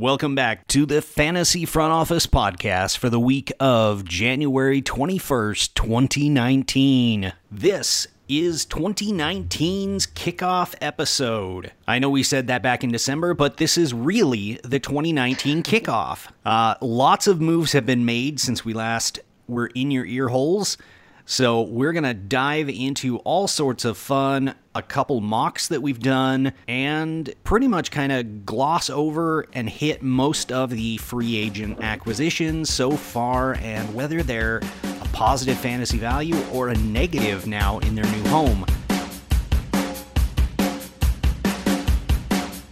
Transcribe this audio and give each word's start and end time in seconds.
Welcome 0.00 0.34
back 0.34 0.66
to 0.68 0.86
the 0.86 1.02
Fantasy 1.02 1.66
Front 1.66 1.92
Office 1.92 2.26
podcast 2.26 2.96
for 2.96 3.10
the 3.10 3.20
week 3.20 3.52
of 3.60 4.02
January 4.02 4.80
21st, 4.80 5.74
2019. 5.74 7.34
This 7.50 8.06
is 8.26 8.64
2019's 8.64 10.06
kickoff 10.06 10.74
episode. 10.80 11.72
I 11.86 11.98
know 11.98 12.08
we 12.08 12.22
said 12.22 12.46
that 12.46 12.62
back 12.62 12.82
in 12.82 12.90
December, 12.90 13.34
but 13.34 13.58
this 13.58 13.76
is 13.76 13.92
really 13.92 14.58
the 14.64 14.78
2019 14.78 15.62
kickoff. 15.62 16.28
Uh, 16.46 16.76
lots 16.80 17.26
of 17.26 17.42
moves 17.42 17.72
have 17.72 17.84
been 17.84 18.06
made 18.06 18.40
since 18.40 18.64
we 18.64 18.72
last 18.72 19.20
were 19.48 19.66
in 19.66 19.90
your 19.90 20.06
ear 20.06 20.28
holes. 20.28 20.78
So 21.26 21.62
we're 21.62 21.92
going 21.92 22.04
to 22.04 22.14
dive 22.14 22.68
into 22.68 23.18
all 23.18 23.46
sorts 23.46 23.84
of 23.84 23.96
fun, 23.96 24.54
a 24.74 24.82
couple 24.82 25.20
mocks 25.20 25.68
that 25.68 25.82
we've 25.82 26.00
done, 26.00 26.52
and 26.66 27.32
pretty 27.44 27.68
much 27.68 27.90
kind 27.90 28.12
of 28.12 28.44
gloss 28.44 28.90
over 28.90 29.46
and 29.52 29.68
hit 29.68 30.02
most 30.02 30.50
of 30.50 30.70
the 30.70 30.96
free 30.98 31.36
agent 31.36 31.82
acquisitions 31.82 32.70
so 32.70 32.92
far 32.92 33.54
and 33.54 33.94
whether 33.94 34.22
they're 34.22 34.58
a 34.58 35.08
positive 35.12 35.58
fantasy 35.58 35.98
value 35.98 36.36
or 36.52 36.68
a 36.68 36.74
negative 36.74 37.46
now 37.46 37.78
in 37.80 37.94
their 37.94 38.06
new 38.06 38.28
home. 38.28 38.64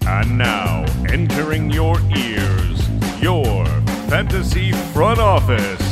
And 0.06 0.38
now, 0.38 0.84
entering 1.10 1.70
your 1.70 2.00
ears, 2.16 2.88
your 3.20 3.66
fantasy 4.08 4.72
front 4.72 5.20
office. 5.20 5.87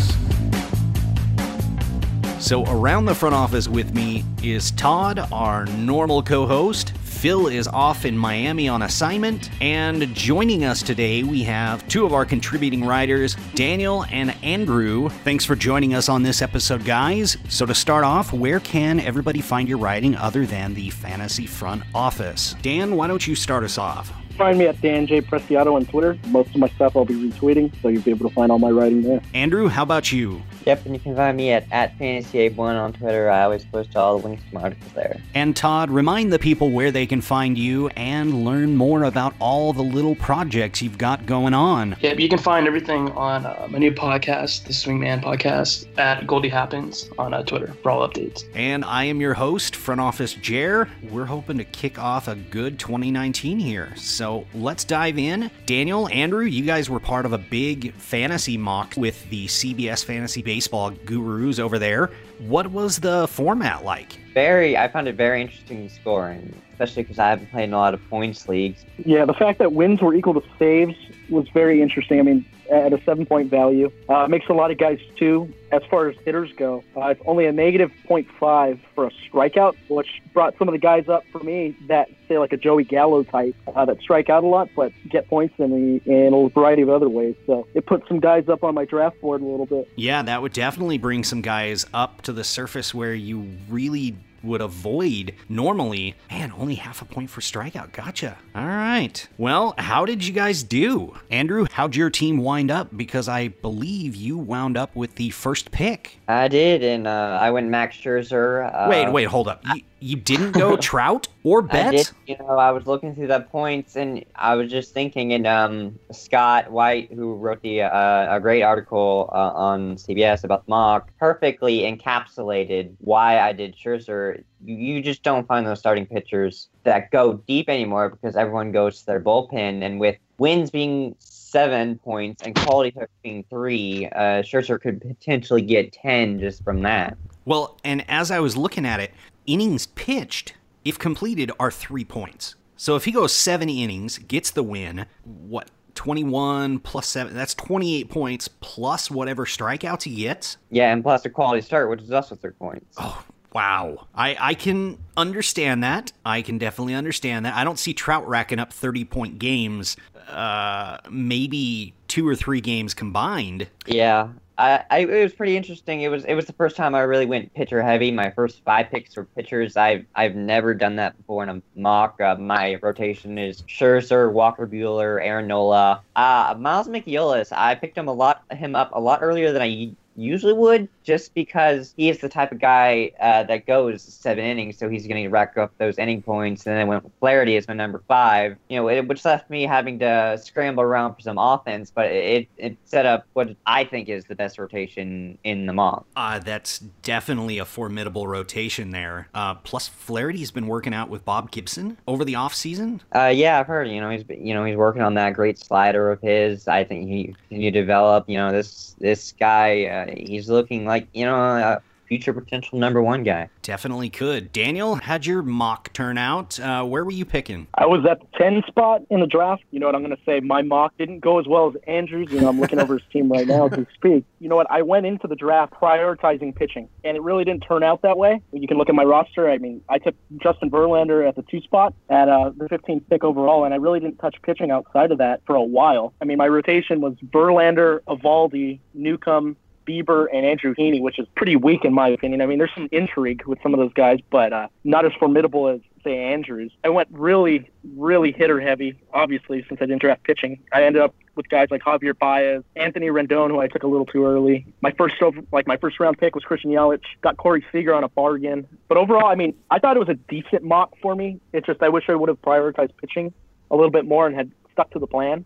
So, 2.38 2.64
around 2.66 3.06
the 3.06 3.14
front 3.14 3.34
office 3.34 3.66
with 3.66 3.94
me 3.94 4.22
is 4.42 4.70
Todd, 4.72 5.18
our 5.32 5.64
normal 5.66 6.22
co 6.22 6.46
host. 6.46 6.90
Phil 6.98 7.46
is 7.46 7.66
off 7.66 8.04
in 8.04 8.16
Miami 8.16 8.68
on 8.68 8.82
assignment. 8.82 9.50
And 9.62 10.14
joining 10.14 10.62
us 10.64 10.82
today, 10.82 11.22
we 11.22 11.42
have 11.44 11.86
two 11.88 12.04
of 12.04 12.12
our 12.12 12.26
contributing 12.26 12.84
writers, 12.84 13.36
Daniel 13.54 14.04
and 14.10 14.36
Andrew. 14.44 15.08
Thanks 15.24 15.46
for 15.46 15.56
joining 15.56 15.94
us 15.94 16.10
on 16.10 16.22
this 16.22 16.42
episode, 16.42 16.84
guys. 16.84 17.38
So, 17.48 17.64
to 17.64 17.74
start 17.74 18.04
off, 18.04 18.34
where 18.34 18.60
can 18.60 19.00
everybody 19.00 19.40
find 19.40 19.66
your 19.66 19.78
writing 19.78 20.14
other 20.14 20.44
than 20.44 20.74
the 20.74 20.90
Fantasy 20.90 21.46
Front 21.46 21.84
Office? 21.94 22.54
Dan, 22.60 22.96
why 22.96 23.06
don't 23.06 23.26
you 23.26 23.34
start 23.34 23.64
us 23.64 23.78
off? 23.78 24.12
Find 24.36 24.58
me 24.58 24.66
at 24.66 24.78
Dan 24.82 25.06
J. 25.06 25.22
Preciado 25.22 25.74
on 25.74 25.86
Twitter. 25.86 26.18
Most 26.26 26.50
of 26.50 26.56
my 26.56 26.68
stuff 26.68 26.94
I'll 26.94 27.06
be 27.06 27.14
retweeting, 27.14 27.72
so 27.80 27.88
you'll 27.88 28.02
be 28.02 28.10
able 28.10 28.28
to 28.28 28.34
find 28.34 28.52
all 28.52 28.58
my 28.58 28.70
writing 28.70 29.00
there. 29.00 29.22
Andrew, 29.32 29.68
how 29.68 29.82
about 29.82 30.12
you? 30.12 30.42
Yep, 30.66 30.84
and 30.86 30.94
you 30.94 31.00
can 31.00 31.14
find 31.14 31.36
me 31.36 31.52
at, 31.52 31.64
at 31.70 31.96
FantasyAbe1 31.96 32.58
on 32.58 32.92
Twitter. 32.92 33.30
I 33.30 33.44
always 33.44 33.64
post 33.64 33.94
all 33.94 34.18
the 34.18 34.26
links 34.26 34.42
to 34.48 34.54
my 34.56 34.62
articles 34.62 34.92
there. 34.94 35.20
And 35.32 35.54
Todd, 35.54 35.90
remind 35.90 36.32
the 36.32 36.40
people 36.40 36.72
where 36.72 36.90
they 36.90 37.06
can 37.06 37.20
find 37.20 37.56
you 37.56 37.86
and 37.90 38.44
learn 38.44 38.74
more 38.74 39.04
about 39.04 39.34
all 39.38 39.72
the 39.72 39.82
little 39.82 40.16
projects 40.16 40.82
you've 40.82 40.98
got 40.98 41.24
going 41.24 41.54
on. 41.54 41.96
Yep, 42.00 42.18
you 42.18 42.28
can 42.28 42.40
find 42.40 42.66
everything 42.66 43.12
on 43.12 43.46
uh, 43.46 43.68
my 43.70 43.78
new 43.78 43.92
podcast, 43.92 44.64
the 44.64 44.72
Swingman 44.72 45.22
Podcast, 45.22 45.86
at 45.98 46.26
Goldie 46.26 46.48
Happens 46.48 47.08
on 47.16 47.32
uh, 47.32 47.44
Twitter 47.44 47.72
for 47.84 47.92
all 47.92 48.08
updates. 48.08 48.42
And 48.56 48.84
I 48.84 49.04
am 49.04 49.20
your 49.20 49.34
host, 49.34 49.76
Front 49.76 50.00
Office 50.00 50.34
Jer. 50.34 50.88
We're 51.12 51.26
hoping 51.26 51.58
to 51.58 51.64
kick 51.64 52.00
off 52.00 52.26
a 52.26 52.34
good 52.34 52.80
2019 52.80 53.60
here. 53.60 53.94
So 53.94 54.44
let's 54.52 54.82
dive 54.82 55.16
in. 55.16 55.48
Daniel, 55.64 56.08
Andrew, 56.08 56.44
you 56.44 56.64
guys 56.64 56.90
were 56.90 56.98
part 56.98 57.24
of 57.24 57.32
a 57.32 57.38
big 57.38 57.94
fantasy 57.94 58.56
mock 58.56 58.94
with 58.96 59.30
the 59.30 59.46
CBS 59.46 60.04
Fantasy 60.04 60.42
Baseball 60.42 60.55
gurus 61.04 61.58
over 61.58 61.78
there. 61.78 62.10
What 62.38 62.68
was 62.68 62.98
the 62.98 63.26
format 63.28 63.84
like? 63.84 64.18
Very, 64.34 64.76
I 64.76 64.88
found 64.88 65.08
it 65.08 65.14
very 65.14 65.40
interesting 65.40 65.88
scoring, 65.88 66.54
especially 66.76 67.04
because 67.04 67.18
I 67.18 67.30
haven't 67.30 67.50
played 67.50 67.64
in 67.64 67.72
a 67.72 67.78
lot 67.78 67.94
of 67.94 68.10
points 68.10 68.48
leagues. 68.48 68.84
Yeah, 69.04 69.24
the 69.24 69.32
fact 69.32 69.58
that 69.60 69.72
wins 69.72 70.02
were 70.02 70.14
equal 70.14 70.34
to 70.34 70.42
saves 70.58 70.94
was 71.30 71.48
very 71.48 71.80
interesting. 71.80 72.20
I 72.20 72.22
mean, 72.22 72.44
at 72.70 72.92
a 72.92 73.02
seven 73.04 73.24
point 73.24 73.50
value, 73.50 73.90
uh, 74.08 74.26
makes 74.28 74.48
a 74.48 74.52
lot 74.52 74.70
of 74.70 74.78
guys 74.78 74.98
too. 75.16 75.52
As 75.72 75.82
far 75.90 76.08
as 76.08 76.16
hitters 76.24 76.52
go, 76.52 76.84
uh, 76.96 77.06
it's 77.06 77.22
only 77.26 77.46
a 77.46 77.52
negative 77.52 77.90
0.5 78.08 78.78
for 78.94 79.06
a 79.06 79.10
strikeout, 79.10 79.74
which 79.88 80.22
brought 80.32 80.56
some 80.58 80.68
of 80.68 80.72
the 80.72 80.78
guys 80.78 81.08
up 81.08 81.24
for 81.32 81.40
me 81.40 81.76
that 81.88 82.08
say 82.28 82.38
like 82.38 82.52
a 82.52 82.56
Joey 82.56 82.84
Gallo 82.84 83.22
type 83.22 83.54
uh, 83.74 83.84
that 83.84 84.00
strike 84.00 84.28
out 84.28 84.44
a 84.44 84.46
lot 84.46 84.68
but 84.76 84.92
get 85.08 85.28
points 85.28 85.54
in 85.58 85.70
the 85.70 86.26
in 86.26 86.34
a 86.34 86.48
variety 86.50 86.82
of 86.82 86.90
other 86.90 87.08
ways. 87.08 87.34
So 87.46 87.66
it 87.74 87.86
put 87.86 88.06
some 88.06 88.20
guys 88.20 88.48
up 88.48 88.62
on 88.62 88.74
my 88.74 88.84
draft 88.84 89.20
board 89.20 89.42
a 89.42 89.44
little 89.44 89.66
bit. 89.66 89.88
Yeah, 89.96 90.22
that 90.22 90.42
would 90.42 90.52
definitely 90.52 90.98
bring 90.98 91.24
some 91.24 91.40
guys 91.40 91.86
up 91.94 92.22
to 92.22 92.32
the 92.32 92.44
surface 92.44 92.94
where 92.94 93.14
you 93.14 93.56
really 93.68 94.16
would 94.42 94.60
avoid 94.60 95.34
normally. 95.48 96.14
Man, 96.30 96.52
only 96.56 96.76
half 96.76 97.02
a 97.02 97.04
point 97.04 97.30
for 97.30 97.40
strikeout. 97.40 97.92
Gotcha. 97.92 98.36
All 98.54 98.66
right. 98.66 99.26
Well, 99.38 99.74
how 99.78 100.04
did 100.04 100.24
you 100.24 100.32
guys 100.32 100.62
do? 100.62 101.14
Andrew, 101.30 101.66
how'd 101.70 101.96
your 101.96 102.10
team 102.10 102.38
wind 102.38 102.70
up? 102.70 102.96
Because 102.96 103.28
I 103.28 103.48
believe 103.48 104.14
you 104.14 104.38
wound 104.38 104.76
up 104.76 104.94
with 104.94 105.14
the 105.16 105.30
first 105.30 105.70
pick. 105.70 106.18
I 106.28 106.48
did, 106.48 106.82
and 106.82 107.06
uh, 107.06 107.38
I 107.40 107.50
went 107.50 107.68
Max 107.68 107.96
Scherzer. 107.96 108.72
Uh, 108.72 108.88
wait, 108.88 109.10
wait, 109.10 109.24
hold 109.24 109.48
up. 109.48 109.62
You, 109.74 109.82
you 110.06 110.16
didn't 110.16 110.52
go 110.52 110.76
Trout 110.76 111.26
or 111.42 111.62
Bet? 111.62 111.86
I 111.86 111.90
did. 111.90 112.10
You 112.26 112.38
know, 112.38 112.58
I 112.58 112.70
was 112.70 112.86
looking 112.86 113.14
through 113.14 113.26
the 113.26 113.40
points, 113.40 113.96
and 113.96 114.24
I 114.36 114.54
was 114.54 114.70
just 114.70 114.94
thinking, 114.94 115.32
and 115.32 115.46
um, 115.46 115.98
Scott 116.12 116.70
White, 116.70 117.12
who 117.12 117.34
wrote 117.34 117.60
the 117.62 117.82
uh, 117.82 118.36
a 118.36 118.40
great 118.40 118.62
article 118.62 119.28
uh, 119.32 119.52
on 119.52 119.96
CBS 119.96 120.44
about 120.44 120.64
the 120.66 120.70
mock, 120.70 121.10
perfectly 121.18 121.80
encapsulated 121.80 122.94
why 123.00 123.40
I 123.40 123.52
did 123.52 123.76
Scherzer. 123.76 124.44
You, 124.64 124.76
you 124.76 125.02
just 125.02 125.22
don't 125.24 125.46
find 125.46 125.66
those 125.66 125.80
starting 125.80 126.06
pitchers 126.06 126.68
that 126.84 127.10
go 127.10 127.34
deep 127.48 127.68
anymore 127.68 128.10
because 128.10 128.36
everyone 128.36 128.70
goes 128.70 129.00
to 129.00 129.06
their 129.06 129.20
bullpen, 129.20 129.82
and 129.82 129.98
with 129.98 130.16
wins 130.38 130.70
being 130.70 131.16
seven 131.18 131.98
points 131.98 132.42
and 132.44 132.54
quality 132.54 132.96
hooks 132.96 133.12
being 133.22 133.44
three, 133.50 134.06
uh, 134.12 134.42
Scherzer 134.42 134.80
could 134.80 135.00
potentially 135.00 135.62
get 135.62 135.92
ten 135.92 136.38
just 136.38 136.62
from 136.62 136.82
that. 136.82 137.16
Well, 137.44 137.78
and 137.84 138.04
as 138.08 138.32
I 138.32 138.40
was 138.40 138.56
looking 138.56 138.84
at 138.84 138.98
it, 138.98 139.12
innings 139.46 139.86
pitched, 139.86 140.54
if 140.84 140.98
completed, 140.98 141.50
are 141.58 141.70
three 141.70 142.04
points. 142.04 142.54
So 142.76 142.94
if 142.96 143.04
he 143.04 143.12
goes 143.12 143.34
seven 143.34 143.68
innings, 143.68 144.18
gets 144.18 144.50
the 144.50 144.62
win, 144.62 145.06
what, 145.24 145.70
21 145.94 146.78
plus 146.80 147.08
seven, 147.08 147.34
that's 147.34 147.54
28 147.54 148.08
points 148.10 148.48
plus 148.60 149.10
whatever 149.10 149.46
strikeouts 149.46 150.02
he 150.02 150.16
gets? 150.16 150.58
Yeah, 150.70 150.92
and 150.92 151.02
plus 151.02 151.24
a 151.24 151.30
quality 151.30 151.62
start, 151.62 151.88
which 151.88 152.02
is 152.02 152.12
also 152.12 152.34
three 152.34 152.52
points. 152.52 152.94
Oh, 152.98 153.24
wow. 153.52 154.06
I, 154.14 154.36
I 154.38 154.54
can 154.54 154.98
understand 155.16 155.82
that. 155.82 156.12
I 156.24 156.42
can 156.42 156.58
definitely 156.58 156.94
understand 156.94 157.46
that. 157.46 157.54
I 157.54 157.64
don't 157.64 157.78
see 157.78 157.94
Trout 157.94 158.28
racking 158.28 158.58
up 158.58 158.72
30 158.72 159.06
point 159.06 159.38
games, 159.38 159.96
uh, 160.28 160.98
maybe 161.10 161.94
two 162.08 162.28
or 162.28 162.36
three 162.36 162.60
games 162.60 162.92
combined. 162.92 163.68
Yeah, 163.86 164.28
I, 164.58 164.84
I, 164.90 164.98
it 165.00 165.22
was 165.22 165.34
pretty 165.34 165.56
interesting. 165.56 166.00
It 166.00 166.08
was 166.08 166.24
it 166.24 166.34
was 166.34 166.46
the 166.46 166.52
first 166.52 166.76
time 166.76 166.94
I 166.94 167.00
really 167.00 167.26
went 167.26 167.52
pitcher 167.52 167.82
heavy. 167.82 168.10
My 168.10 168.30
first 168.30 168.62
five 168.64 168.90
picks 168.90 169.16
were 169.16 169.24
pitchers. 169.24 169.76
I've 169.76 170.06
I've 170.14 170.34
never 170.34 170.72
done 170.72 170.96
that 170.96 171.16
before 171.16 171.42
in 171.42 171.48
a 171.50 171.62
mock. 171.74 172.20
Uh, 172.20 172.36
my 172.36 172.76
rotation 172.76 173.36
is 173.36 173.62
Scherzer, 173.62 174.32
Walker 174.32 174.66
Buehler, 174.66 175.22
Aaron 175.22 175.46
Nola, 175.46 176.00
uh, 176.16 176.54
Miles 176.58 176.88
Mikolas. 176.88 177.52
I 177.52 177.74
picked 177.74 177.98
him 177.98 178.08
a 178.08 178.12
lot 178.12 178.44
him 178.50 178.74
up 178.74 178.90
a 178.94 179.00
lot 179.00 179.18
earlier 179.22 179.52
than 179.52 179.60
I 179.60 179.90
usually 180.16 180.54
would, 180.54 180.88
just 181.06 181.34
because 181.34 181.94
he 181.96 182.10
is 182.10 182.18
the 182.18 182.28
type 182.28 182.50
of 182.50 182.58
guy 182.58 183.12
uh, 183.20 183.44
that 183.44 183.64
goes 183.64 184.02
seven 184.02 184.44
innings, 184.44 184.76
so 184.76 184.88
he's 184.88 185.06
going 185.06 185.22
to 185.22 185.28
rack 185.28 185.56
up 185.56 185.72
those 185.78 185.98
inning 185.98 186.20
points. 186.20 186.66
And 186.66 186.74
then 186.74 186.82
I 186.82 186.84
went 186.84 187.04
with 187.04 187.12
Flaherty 187.20 187.56
as 187.56 187.68
my 187.68 187.74
number 187.74 188.02
five, 188.08 188.56
you 188.68 188.76
know, 188.76 188.88
it, 188.88 189.06
which 189.06 189.24
left 189.24 189.48
me 189.48 189.62
having 189.62 190.00
to 190.00 190.36
scramble 190.42 190.82
around 190.82 191.14
for 191.14 191.20
some 191.20 191.38
offense, 191.38 191.92
but 191.94 192.06
it, 192.06 192.48
it 192.56 192.76
set 192.84 193.06
up 193.06 193.24
what 193.34 193.54
I 193.66 193.84
think 193.84 194.08
is 194.08 194.24
the 194.24 194.34
best 194.34 194.58
rotation 194.58 195.38
in 195.44 195.66
the 195.66 195.72
mock. 195.72 196.06
Uh, 196.16 196.40
that's 196.40 196.80
definitely 196.80 197.58
a 197.58 197.64
formidable 197.64 198.26
rotation 198.26 198.90
there. 198.90 199.28
Uh, 199.32 199.54
plus, 199.54 199.86
Flaherty's 199.86 200.50
been 200.50 200.66
working 200.66 200.92
out 200.92 201.08
with 201.08 201.24
Bob 201.24 201.52
Gibson 201.52 201.98
over 202.08 202.24
the 202.24 202.32
offseason. 202.32 203.00
Uh, 203.14 203.32
yeah, 203.34 203.60
I've 203.60 203.68
heard. 203.68 203.88
You 203.88 204.00
know, 204.00 204.10
he's 204.10 204.24
you 204.28 204.54
know 204.54 204.64
he's 204.64 204.76
working 204.76 205.02
on 205.02 205.14
that 205.14 205.34
great 205.34 205.58
slider 205.58 206.10
of 206.10 206.20
his. 206.20 206.66
I 206.66 206.82
think 206.82 207.08
he 207.08 207.36
can 207.48 207.60
to 207.60 207.70
develop. 207.70 208.28
You 208.28 208.38
know, 208.38 208.50
this 208.50 208.96
this 208.98 209.32
guy. 209.38 209.84
Uh, 209.84 210.14
he's 210.16 210.48
looking 210.48 210.84
like 210.84 210.95
you 211.12 211.24
know 211.24 211.34
a 211.34 211.82
future 212.06 212.32
potential 212.32 212.78
number 212.78 213.02
one 213.02 213.22
guy. 213.22 213.48
Definitely 213.62 214.10
could. 214.10 214.52
Daniel, 214.52 214.94
how'd 214.94 215.26
your 215.26 215.42
mock 215.42 215.92
turn 215.92 216.18
out? 216.18 216.58
Uh, 216.58 216.84
where 216.84 217.04
were 217.04 217.10
you 217.10 217.24
picking? 217.24 217.66
I 217.74 217.86
was 217.86 218.04
at 218.06 218.20
the 218.20 218.38
10 218.38 218.62
spot 218.66 219.02
in 219.10 219.20
the 219.20 219.26
draft. 219.26 219.64
You 219.70 219.80
know 219.80 219.86
what 219.86 219.94
I'm 219.94 220.02
going 220.02 220.16
to 220.16 220.22
say? 220.24 220.40
My 220.40 220.62
mock 220.62 220.96
didn't 220.98 221.20
go 221.20 221.38
as 221.38 221.46
well 221.46 221.68
as 221.68 221.74
Andrew's. 221.86 222.30
You 222.30 222.40
know, 222.40 222.48
I'm 222.48 222.60
looking 222.60 222.78
over 222.78 222.94
his 222.94 223.02
team 223.12 223.30
right 223.30 223.46
now 223.46 223.66
as 223.66 223.76
we 223.76 223.86
speak. 223.94 224.24
You 224.40 224.48
know 224.48 224.56
what? 224.56 224.70
I 224.70 224.82
went 224.82 225.06
into 225.06 225.26
the 225.26 225.36
draft 225.36 225.72
prioritizing 225.72 226.54
pitching, 226.54 226.88
and 227.04 227.16
it 227.16 227.22
really 227.22 227.44
didn't 227.44 227.62
turn 227.62 227.82
out 227.82 228.02
that 228.02 228.16
way. 228.16 228.40
You 228.52 228.68
can 228.68 228.78
look 228.78 228.88
at 228.88 228.94
my 228.94 229.04
roster. 229.04 229.50
I 229.50 229.58
mean, 229.58 229.82
I 229.88 229.98
took 229.98 230.14
Justin 230.42 230.70
Verlander 230.70 231.26
at 231.26 231.36
the 231.36 231.42
two 231.42 231.60
spot 231.60 231.94
at 232.08 232.28
uh, 232.28 232.50
the 232.56 232.66
15th 232.66 233.02
pick 233.10 233.24
overall, 233.24 233.64
and 233.64 233.74
I 233.74 233.78
really 233.78 234.00
didn't 234.00 234.18
touch 234.18 234.36
pitching 234.42 234.70
outside 234.70 235.10
of 235.10 235.18
that 235.18 235.42
for 235.46 235.56
a 235.56 235.62
while. 235.62 236.14
I 236.20 236.24
mean, 236.24 236.38
my 236.38 236.48
rotation 236.48 237.00
was 237.00 237.14
Verlander, 237.30 238.00
Eovaldi, 238.08 238.78
Newcomb, 238.94 239.56
Bieber 239.86 240.26
and 240.32 240.44
Andrew 240.44 240.74
Heaney, 240.74 241.00
which 241.00 241.18
is 241.18 241.26
pretty 241.36 241.56
weak 241.56 241.84
in 241.84 241.92
my 241.92 242.08
opinion. 242.08 242.40
I 242.40 242.46
mean, 242.46 242.58
there's 242.58 242.74
some 242.74 242.88
intrigue 242.92 243.44
with 243.46 243.58
some 243.62 243.72
of 243.72 243.80
those 243.80 243.92
guys, 243.92 244.18
but 244.30 244.52
uh, 244.52 244.68
not 244.84 245.04
as 245.04 245.12
formidable 245.18 245.68
as 245.68 245.80
say 246.06 246.18
Andrews. 246.32 246.72
I 246.84 246.88
went 246.88 247.08
really, 247.10 247.68
really 247.96 248.32
hitter 248.32 248.60
heavy. 248.60 248.98
Obviously, 249.12 249.64
since 249.68 249.80
I 249.82 249.86
didn't 249.86 250.00
draft 250.00 250.22
pitching, 250.22 250.60
I 250.72 250.84
ended 250.84 251.02
up 251.02 251.14
with 251.34 251.48
guys 251.48 251.68
like 251.70 251.82
Javier 251.82 252.16
Baez, 252.18 252.62
Anthony 252.76 253.08
Rendon, 253.08 253.50
who 253.50 253.60
I 253.60 253.66
took 253.66 253.82
a 253.82 253.86
little 253.86 254.06
too 254.06 254.24
early. 254.24 254.66
My 254.80 254.92
first 254.92 255.16
over, 255.20 255.40
like 255.52 255.66
my 255.66 255.76
first 255.76 256.00
round 256.00 256.16
pick 256.18 256.34
was 256.34 256.44
Christian 256.44 256.70
Yelich. 256.70 257.02
Got 257.20 257.36
Corey 257.36 257.64
Seager 257.72 257.92
on 257.92 258.04
a 258.04 258.08
bargain. 258.08 258.66
But 258.88 258.96
overall, 258.96 259.26
I 259.26 259.34
mean, 259.34 259.54
I 259.70 259.78
thought 259.78 259.96
it 259.96 260.00
was 260.00 260.08
a 260.08 260.14
decent 260.14 260.62
mock 260.62 260.94
for 261.02 261.14
me. 261.14 261.40
It's 261.52 261.66
just 261.66 261.82
I 261.82 261.88
wish 261.88 262.04
I 262.08 262.14
would 262.14 262.28
have 262.28 262.40
prioritized 262.40 262.96
pitching 262.96 263.34
a 263.70 263.76
little 263.76 263.90
bit 263.90 264.06
more 264.06 264.26
and 264.26 264.34
had 264.34 264.52
stuck 264.72 264.90
to 264.92 264.98
the 264.98 265.06
plan. 265.06 265.44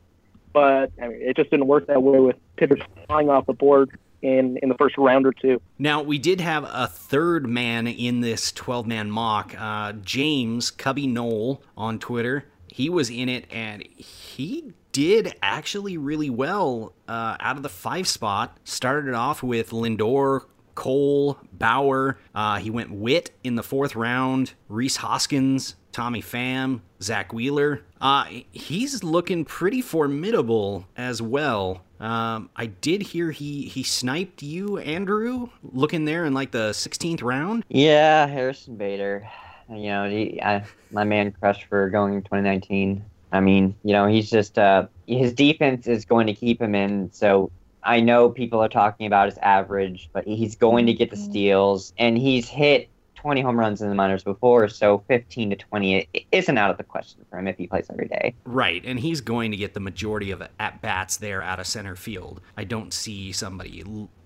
But 0.53 0.93
I 1.01 1.09
mean, 1.09 1.19
it 1.23 1.37
just 1.37 1.51
didn't 1.51 1.67
work 1.67 1.87
that 1.87 2.03
way 2.03 2.19
with 2.19 2.37
pitchers 2.57 2.81
flying 3.07 3.31
off 3.31 3.47
the 3.47 3.53
board 3.53 3.99
in 4.23 4.59
in 4.63 4.69
the 4.69 4.75
first 4.77 4.97
round 4.99 5.27
or 5.27 5.33
two. 5.33 5.61
Now, 5.79 6.03
we 6.03 6.19
did 6.19 6.41
have 6.41 6.65
a 6.65 6.87
third 6.87 7.49
man 7.49 7.87
in 7.87 8.21
this 8.21 8.53
12 8.53 8.87
man 8.87 9.11
mock, 9.11 9.55
uh, 9.59 9.93
James 9.93 10.71
Cubby 10.71 11.07
Knoll 11.07 11.63
on 11.77 11.99
Twitter. 11.99 12.45
He 12.69 12.89
was 12.89 13.11
in 13.11 13.29
it 13.29 13.47
and 13.51 13.83
he 13.97 14.73
did 14.93 15.35
actually 15.43 15.97
really 15.97 16.31
well 16.31 16.93
uh, 17.09 17.37
out 17.41 17.57
of 17.57 17.63
the 17.63 17.69
five 17.69 18.07
spot. 18.07 18.57
Started 18.65 19.15
off 19.15 19.43
with 19.43 19.71
Lindor, 19.71 20.45
Cole, 20.75 21.39
Bauer. 21.53 22.19
Uh, 22.35 22.59
he 22.59 22.71
went 22.71 22.91
Witt 22.91 23.31
in 23.45 23.55
the 23.57 23.63
fourth 23.63 23.97
round, 23.97 24.55
Rhys 24.69 24.97
Hoskins, 24.97 25.77
Tommy 25.93 26.23
Pham, 26.23 26.81
Zack 27.03 27.33
Wheeler. 27.33 27.83
Uh, 28.01 28.25
he's 28.53 29.05
looking 29.05 29.45
pretty 29.45 29.83
formidable 29.83 30.87
as 30.97 31.21
well. 31.21 31.83
Um, 32.01 32.49
I 32.57 32.67
did 32.67 33.03
hear 33.03 33.31
he 33.31 33.65
he 33.67 33.83
sniped 33.83 34.43
you, 34.43 34.79
Andrew, 34.79 35.51
looking 35.63 36.07
there 36.07 36.25
in 36.25 36.33
like 36.33 36.51
the 36.51 36.71
16th 36.71 37.23
round. 37.23 37.65
Yeah, 37.69 38.27
Harrison 38.27 38.77
Bader. 38.77 39.29
You 39.69 39.89
know, 39.89 40.09
he, 40.09 40.41
I, 40.43 40.65
my 40.91 41.05
man 41.05 41.31
crush 41.33 41.65
for 41.65 41.91
going 41.91 42.23
2019. 42.23 43.05
I 43.33 43.41
mean, 43.41 43.77
you 43.85 43.93
know, 43.93 44.07
he's 44.07 44.31
just 44.31 44.59
uh, 44.59 44.87
his 45.07 45.35
defense 45.35 45.87
is 45.87 46.05
going 46.05 46.27
to 46.27 46.35
keep 46.35 46.61
him 46.61 46.75
in. 46.75 47.13
So 47.13 47.51
I 47.83 48.01
know 48.01 48.31
people 48.31 48.61
are 48.61 48.69
talking 48.69 49.07
about 49.07 49.27
his 49.27 49.39
average, 49.39 50.09
but 50.13 50.27
he's 50.27 50.57
going 50.57 50.87
to 50.87 50.95
get 50.95 51.11
the 51.11 51.17
steals, 51.17 51.93
and 51.99 52.17
he's 52.17 52.49
hit 52.49 52.89
20 53.21 53.41
home 53.43 53.59
runs 53.59 53.83
in 53.83 53.89
the 53.89 53.95
minors 53.95 54.25
before, 54.25 54.69
so 54.69 55.05
15 55.09 55.51
to 55.51 55.57
20 55.57 56.09
isn't 56.33 56.59
out 56.59 56.71
of 56.71 56.77
the 56.79 56.85
question 56.85 57.25
for 57.29 57.39
him 57.39 57.49
if 57.49 57.57
he 57.59 57.67
plays 57.67 57.87
every 57.91 58.09
day. 58.09 58.35
Right, 58.45 58.83
and 58.85 58.99
he's 58.99 59.21
going 59.21 59.51
to 59.51 59.57
get 59.57 59.75
the 59.75 59.81
majority 59.81 60.31
of 60.31 60.43
at 60.59 60.81
bats 60.81 61.19
there 61.19 61.43
out 61.43 61.61
of 61.61 61.67
center 61.67 61.97
field. 61.97 62.41
I 62.57 62.65
don't 62.65 62.93
see 62.93 63.33
somebody 63.33 63.85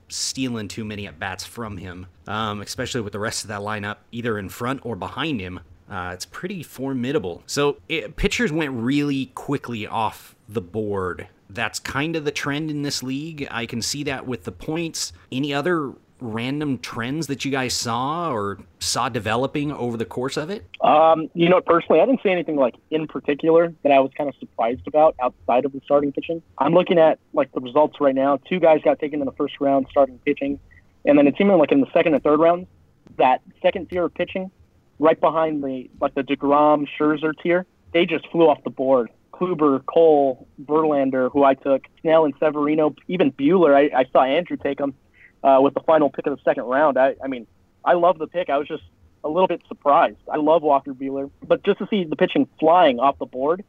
stealing 0.09 0.69
too 0.69 0.85
many 0.85 1.07
at 1.07 1.19
bats 1.19 1.45
from 1.45 1.77
him, 1.77 2.07
um, 2.27 2.61
especially 2.61 3.01
with 3.01 3.13
the 3.13 3.19
rest 3.19 3.43
of 3.43 3.49
that 3.49 3.61
lineup 3.61 3.97
either 4.13 4.39
in 4.39 4.49
front 4.49 4.85
or 4.85 4.95
behind 4.95 5.41
him. 5.41 5.61
Uh, 5.91 6.13
it's 6.15 6.25
pretty 6.25 6.63
formidable. 6.63 7.43
So 7.47 7.79
it, 7.89 8.17
pitchers 8.17 8.53
went 8.53 8.73
really 8.73 9.27
quickly 9.35 9.87
off 9.87 10.35
the 10.49 10.61
board. 10.61 11.29
That's 11.51 11.79
kind 11.79 12.17
of 12.17 12.25
the 12.25 12.31
trend 12.31 12.71
in 12.71 12.83
this 12.83 13.03
league. 13.03 13.47
I 13.51 13.67
can 13.67 13.83
see 13.83 14.03
that 14.05 14.27
with 14.27 14.45
the 14.45 14.53
points. 14.53 15.13
Any 15.31 15.53
other 15.53 15.93
random 16.25 16.79
trends 16.79 17.27
that 17.27 17.45
you 17.45 17.51
guys 17.51 17.75
saw 17.75 18.33
or 18.33 18.59
saw 18.79 19.09
developing 19.09 19.71
over 19.73 19.97
the 19.97 20.05
course 20.05 20.37
of 20.37 20.51
it? 20.51 20.65
Um, 20.81 21.29
you 21.35 21.49
know, 21.49 21.61
personally, 21.61 22.01
I 22.01 22.07
didn't 22.07 22.23
see 22.23 22.31
anything 22.31 22.57
like 22.57 22.75
in 22.91 23.07
particular 23.07 23.73
that 23.83 23.93
I 23.93 24.01
was 24.01 24.11
kind 24.17 24.29
of 24.29 24.35
surprised 24.41 24.87
about 24.87 25.15
outside 25.23 25.65
of 25.65 25.73
the 25.73 25.81
starting 25.85 26.13
pitching. 26.13 26.43
I'm 26.59 26.73
looking 26.73 26.99
at 26.99 27.19
like 27.33 27.53
the 27.53 27.61
results 27.61 28.01
right 28.01 28.15
now. 28.15 28.39
Two 28.49 28.59
guys 28.59 28.81
got 28.83 28.99
taken 28.99 29.21
in 29.21 29.27
the 29.27 29.33
first 29.33 29.55
round 29.61 29.87
starting 29.91 30.19
pitching, 30.25 30.59
and 31.05 31.19
then 31.19 31.27
it 31.27 31.37
seemed 31.37 31.51
like 31.53 31.73
in 31.73 31.81
the 31.81 31.91
second 31.93 32.15
and 32.15 32.23
third 32.23 32.41
rounds, 32.41 32.67
that 33.19 33.43
second 33.63 33.91
tier 33.91 34.05
of 34.05 34.15
pitching, 34.15 34.51
right 34.99 35.21
behind 35.21 35.63
the 35.63 35.91
like 36.01 36.15
the 36.15 36.23
Degrom 36.23 36.87
Scherzer 36.99 37.35
tier, 37.43 37.67
they 37.93 38.07
just 38.07 38.27
flew 38.29 38.49
off 38.49 38.65
the 38.65 38.71
board. 38.71 39.11
Kluber, 39.33 39.85
Cole, 39.87 40.47
Verlander, 40.63 41.31
who 41.31 41.43
I 41.43 41.55
took, 41.55 41.83
Snell 42.01 42.25
and 42.25 42.35
Severino, 42.39 42.95
even 43.09 43.33
Buehler. 43.33 43.75
I, 43.75 44.01
I 44.01 44.05
saw 44.13 44.23
Andrew 44.23 44.57
take 44.57 44.79
them 44.79 44.95
uh, 45.45 45.61
with 45.61 45.75
the 45.75 45.81
final 45.81 46.11
pick 46.11 46.27
of 46.27 46.37
the 46.37 46.43
second 46.43 46.65
round. 46.65 46.99
I, 46.99 47.15
I 47.23 47.29
mean, 47.29 47.47
I 47.85 47.93
love 47.93 48.19
the 48.19 48.27
pick. 48.27 48.51
I 48.51 48.59
was 48.59 48.67
just 48.67 48.83
a 49.23 49.29
little 49.29 49.47
bit 49.47 49.63
surprised. 49.69 50.19
I 50.33 50.37
love 50.37 50.63
Walker 50.63 50.93
Buehler, 50.93 51.31
but 51.47 51.63
just 51.63 51.79
to 51.79 51.87
see 51.89 52.05
the 52.05 52.17
pitching 52.17 52.49
flying 52.59 52.99
off 52.99 53.19
the 53.19 53.27
board, 53.27 53.63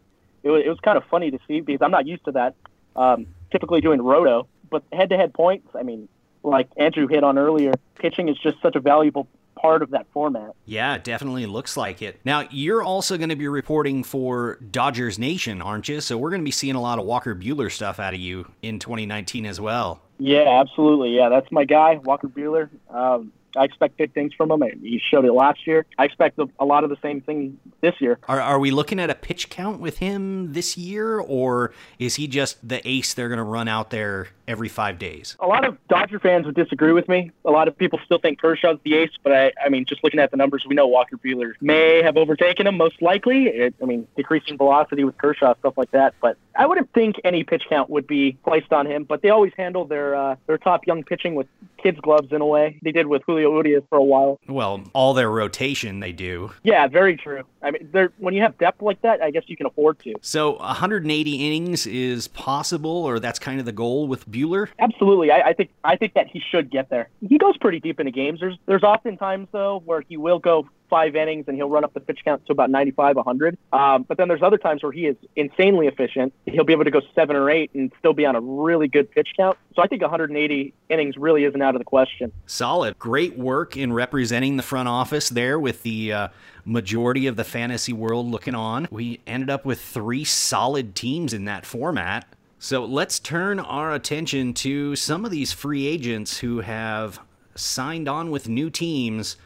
it 0.43 0.49
was, 0.49 0.63
it 0.65 0.69
was 0.69 0.79
kind 0.79 0.97
of 0.97 1.03
funny 1.05 1.31
to 1.31 1.39
see 1.47 1.59
because 1.61 1.81
I'm 1.83 1.91
not 1.91 2.07
used 2.07 2.25
to 2.25 2.31
that. 2.31 2.55
Um, 2.95 3.27
typically 3.51 3.81
doing 3.81 4.01
roto, 4.01 4.47
but 4.69 4.83
head-to-head 4.93 5.33
points. 5.33 5.67
I 5.75 5.83
mean, 5.83 6.07
like 6.43 6.69
Andrew 6.77 7.07
hit 7.07 7.23
on 7.23 7.37
earlier, 7.37 7.73
pitching 7.95 8.29
is 8.29 8.37
just 8.37 8.61
such 8.61 8.75
a 8.75 8.79
valuable 8.79 9.27
part 9.55 9.81
of 9.81 9.91
that 9.91 10.05
format. 10.13 10.51
Yeah, 10.65 10.95
it 10.95 11.03
definitely 11.03 11.45
looks 11.45 11.75
like 11.75 12.01
it. 12.01 12.19
Now, 12.23 12.47
you're 12.51 12.83
also 12.83 13.17
going 13.17 13.29
to 13.29 13.35
be 13.35 13.47
reporting 13.47 14.03
for 14.03 14.59
Dodgers 14.71 15.17
Nation, 15.19 15.61
aren't 15.61 15.89
you? 15.89 16.01
So 16.01 16.17
we're 16.17 16.29
going 16.29 16.41
to 16.41 16.45
be 16.45 16.51
seeing 16.51 16.75
a 16.75 16.81
lot 16.81 16.99
of 16.99 17.05
Walker 17.05 17.35
Buehler 17.35 17.71
stuff 17.71 17.99
out 17.99 18.13
of 18.13 18.19
you 18.19 18.49
in 18.61 18.79
2019 18.79 19.45
as 19.45 19.59
well. 19.59 20.01
Yeah, 20.17 20.61
absolutely. 20.61 21.15
Yeah, 21.15 21.29
that's 21.29 21.51
my 21.51 21.65
guy, 21.65 21.99
Walker 22.03 22.27
Buehler. 22.27 22.69
Um, 22.89 23.31
I 23.55 23.63
expect 23.63 23.97
big 23.97 24.13
things 24.13 24.33
from 24.33 24.51
him. 24.51 24.61
He 24.81 25.01
showed 25.09 25.25
it 25.25 25.31
last 25.31 25.65
year. 25.65 25.85
I 25.97 26.05
expect 26.05 26.39
a 26.59 26.65
lot 26.65 26.83
of 26.83 26.89
the 26.89 26.97
same 27.01 27.21
thing 27.21 27.57
this 27.81 27.95
year. 27.99 28.19
Are, 28.27 28.41
are 28.41 28.59
we 28.59 28.71
looking 28.71 28.99
at 28.99 29.09
a 29.09 29.15
pitch 29.15 29.49
count 29.49 29.79
with 29.79 29.99
him 29.99 30.53
this 30.53 30.77
year, 30.77 31.19
or 31.19 31.73
is 31.97 32.15
he 32.15 32.27
just 32.27 32.67
the 32.67 32.85
ace 32.87 33.13
they're 33.13 33.29
going 33.29 33.37
to 33.37 33.43
run 33.43 33.67
out 33.67 33.91
there 33.91 34.27
every 34.47 34.69
five 34.69 34.99
days? 34.99 35.35
A 35.39 35.47
lot 35.47 35.65
of 35.65 35.77
Dodger 35.87 36.19
fans 36.19 36.45
would 36.45 36.55
disagree 36.55 36.91
with 36.91 37.07
me. 37.07 37.31
A 37.45 37.51
lot 37.51 37.67
of 37.67 37.77
people 37.77 37.99
still 38.05 38.19
think 38.19 38.39
Kershaw's 38.39 38.79
the 38.83 38.95
ace, 38.95 39.11
but 39.23 39.33
I, 39.33 39.51
I 39.63 39.69
mean, 39.69 39.85
just 39.85 40.03
looking 40.03 40.19
at 40.19 40.31
the 40.31 40.37
numbers, 40.37 40.65
we 40.67 40.75
know 40.75 40.87
Walker 40.87 41.17
Buehler 41.17 41.53
may 41.61 42.01
have 42.03 42.17
overtaken 42.17 42.67
him, 42.67 42.77
most 42.77 43.01
likely. 43.01 43.45
It, 43.47 43.75
I 43.81 43.85
mean, 43.85 44.07
decreasing 44.15 44.57
velocity 44.57 45.03
with 45.03 45.17
Kershaw, 45.17 45.55
stuff 45.59 45.77
like 45.77 45.91
that. 45.91 46.13
But 46.21 46.37
I 46.55 46.65
wouldn't 46.65 46.91
think 46.93 47.17
any 47.23 47.43
pitch 47.43 47.63
count 47.69 47.89
would 47.89 48.07
be 48.07 48.37
placed 48.43 48.71
on 48.71 48.85
him. 48.85 49.03
But 49.03 49.21
they 49.21 49.29
always 49.29 49.53
handle 49.57 49.85
their 49.85 50.15
uh, 50.15 50.35
their 50.47 50.57
top 50.57 50.87
young 50.87 51.03
pitching 51.03 51.35
with 51.35 51.47
kids' 51.81 51.99
gloves 51.99 52.31
in 52.31 52.41
a 52.41 52.45
way. 52.45 52.79
They 52.81 52.91
did 52.91 53.07
with 53.07 53.21
Julio 53.25 53.53
Urias 53.55 53.83
for 53.89 53.97
a 53.97 54.03
while. 54.03 54.39
Well, 54.47 54.83
all 54.93 55.13
their 55.13 55.29
rotation 55.29 55.99
they 55.99 56.11
do. 56.11 56.51
Yeah, 56.63 56.87
very 56.87 57.15
true. 57.15 57.43
I 57.61 57.71
mean, 57.71 58.09
when 58.17 58.33
you 58.33 58.41
have 58.41 58.57
depth 58.57 58.81
like 58.81 59.01
that, 59.01 59.21
I 59.21 59.31
guess 59.31 59.43
you 59.47 59.57
can 59.57 59.65
afford 59.65 59.99
to. 59.99 60.15
So 60.21 60.53
180 60.57 61.35
innings 61.35 61.85
is 61.85 62.27
possible, 62.27 62.89
or 63.05 63.19
that's 63.19 63.39
kind 63.39 63.59
of 63.59 63.65
the 63.65 63.71
goal 63.71 64.07
with 64.07 64.29
Buehler. 64.35 64.67
Absolutely, 64.79 65.31
I, 65.31 65.49
I 65.49 65.53
think 65.53 65.69
I 65.83 65.95
think 65.95 66.13
that 66.13 66.27
he 66.27 66.39
should 66.39 66.69
get 66.69 66.89
there. 66.89 67.09
He 67.27 67.37
goes 67.37 67.57
pretty 67.57 67.79
deep 67.79 67.99
into 67.99 68.11
games. 68.11 68.39
There's 68.39 68.57
there's 68.65 68.83
often 68.83 69.17
times 69.17 69.47
though 69.51 69.81
where 69.85 70.01
he 70.01 70.17
will 70.17 70.39
go 70.39 70.67
five 70.89 71.15
innings 71.15 71.45
and 71.47 71.55
he'll 71.55 71.69
run 71.69 71.83
up 71.83 71.93
the 71.93 71.99
pitch 71.99 72.19
count 72.23 72.45
to 72.45 72.51
about 72.51 72.69
95, 72.69 73.15
100. 73.15 73.57
Um, 73.73 74.03
but 74.03 74.17
then 74.17 74.27
there's 74.27 74.41
other 74.41 74.57
times 74.57 74.83
where 74.83 74.91
he 74.91 75.07
is 75.07 75.15
insanely 75.35 75.87
efficient. 75.87 76.33
He'll 76.45 76.63
be 76.63 76.73
able 76.73 76.83
to 76.83 76.91
go 76.91 77.01
seven 77.13 77.35
or 77.35 77.49
eight 77.49 77.71
and 77.73 77.91
still 77.99 78.13
be 78.13 78.25
on 78.25 78.35
a 78.35 78.41
really 78.41 78.87
good 78.87 79.09
pitch 79.11 79.29
count. 79.35 79.57
So 79.75 79.81
I 79.81 79.87
think 79.87 80.01
180 80.01 80.73
innings 80.89 81.17
really 81.17 81.43
isn't 81.43 81.61
out 81.61 81.75
of 81.75 81.79
the 81.79 81.85
question. 81.85 82.31
Solid. 82.45 82.97
Great 82.99 83.37
work 83.37 83.75
in 83.75 83.93
representing 83.93 84.57
the 84.57 84.63
front 84.63 84.87
office 84.87 85.29
there 85.29 85.59
with 85.59 85.83
the 85.83 86.13
uh, 86.13 86.27
majority 86.65 87.27
of 87.27 87.35
the 87.35 87.43
fantasy 87.43 87.93
world 87.93 88.27
looking 88.27 88.55
on. 88.55 88.87
We 88.91 89.19
ended 89.27 89.49
up 89.49 89.65
with 89.65 89.81
three 89.81 90.23
solid 90.23 90.95
teams 90.95 91.33
in 91.33 91.45
that 91.45 91.65
format. 91.65 92.27
So 92.57 92.85
let's 92.85 93.19
turn 93.19 93.59
our 93.59 93.93
attention 93.93 94.53
to 94.55 94.95
some 94.95 95.25
of 95.25 95.31
these 95.31 95.51
free 95.51 95.85
agents 95.87 96.39
who 96.39 96.61
have 96.61 97.19
signed 97.55 98.07
on 98.07 98.31
with 98.31 98.49
new 98.49 98.69
teams 98.69 99.37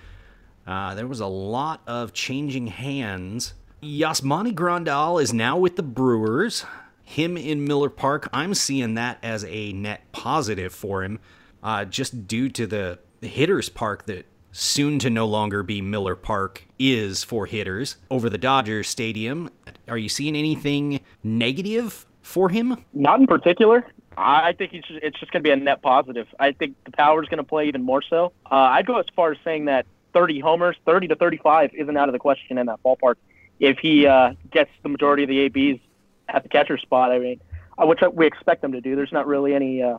uh, 0.69 0.93
there 0.93 1.07
was 1.07 1.19
a 1.19 1.25
lot 1.25 1.81
of 1.87 2.13
changing 2.13 2.67
hands. 2.67 3.55
Yasmani 3.81 4.53
Grandal 4.53 5.19
is 5.19 5.33
now 5.33 5.57
with 5.57 5.77
the 5.77 5.83
Brewers. 5.83 6.63
Him 7.03 7.37
in 7.37 7.65
Miller 7.65 7.89
Park, 7.89 8.29
I'm 8.31 8.53
seeing 8.53 8.93
that 8.93 9.17
as 9.23 9.43
a 9.45 9.73
net 9.73 10.03
positive 10.11 10.71
for 10.71 11.03
him, 11.03 11.19
uh, 11.63 11.85
just 11.85 12.27
due 12.27 12.49
to 12.49 12.67
the 12.67 12.99
hitters 13.19 13.67
park 13.67 14.05
that 14.05 14.27
soon 14.51 14.99
to 14.99 15.09
no 15.09 15.25
longer 15.25 15.63
be 15.63 15.81
Miller 15.81 16.15
Park 16.15 16.65
is 16.77 17.23
for 17.23 17.47
hitters 17.47 17.97
over 18.11 18.29
the 18.29 18.37
Dodgers 18.37 18.87
Stadium. 18.87 19.49
Are 19.87 19.97
you 19.97 20.07
seeing 20.07 20.35
anything 20.35 20.99
negative 21.23 22.05
for 22.29 22.49
him? 22.49 22.77
Not 22.93 23.19
in 23.19 23.27
particular. 23.27 23.85
I 24.15 24.53
think 24.53 24.73
it's 24.73 24.87
just, 24.87 24.99
it's 25.01 25.19
just 25.19 25.31
going 25.31 25.43
to 25.43 25.47
be 25.47 25.51
a 25.51 25.55
net 25.55 25.81
positive. 25.81 26.27
I 26.39 26.51
think 26.51 26.75
the 26.83 26.91
power 26.91 27.21
is 27.23 27.29
going 27.29 27.37
to 27.37 27.43
play 27.43 27.67
even 27.67 27.83
more 27.83 28.01
so. 28.01 28.33
Uh, 28.45 28.55
I'd 28.55 28.85
go 28.85 28.97
as 28.97 29.05
far 29.15 29.31
as 29.31 29.37
saying 29.43 29.65
that 29.65 29.85
30 30.13 30.39
homers, 30.39 30.75
30 30.85 31.07
to 31.09 31.15
35 31.15 31.71
isn't 31.73 31.97
out 31.97 32.09
of 32.09 32.13
the 32.13 32.19
question 32.19 32.57
in 32.57 32.67
that 32.67 32.81
ballpark. 32.83 33.15
If 33.59 33.79
he 33.79 34.07
uh, 34.07 34.33
gets 34.51 34.71
the 34.83 34.89
majority 34.89 35.23
of 35.23 35.29
the 35.29 35.39
ABs 35.41 35.81
at 36.27 36.43
the 36.43 36.49
catcher 36.49 36.77
spot, 36.77 37.11
I 37.11 37.19
mean, 37.19 37.41
uh, 37.77 37.85
which 37.85 37.99
we 38.13 38.25
expect 38.27 38.63
him 38.63 38.73
to 38.73 38.81
do. 38.81 38.95
There's 38.95 39.11
not 39.11 39.27
really 39.27 39.53
any 39.53 39.81
uh, 39.81 39.97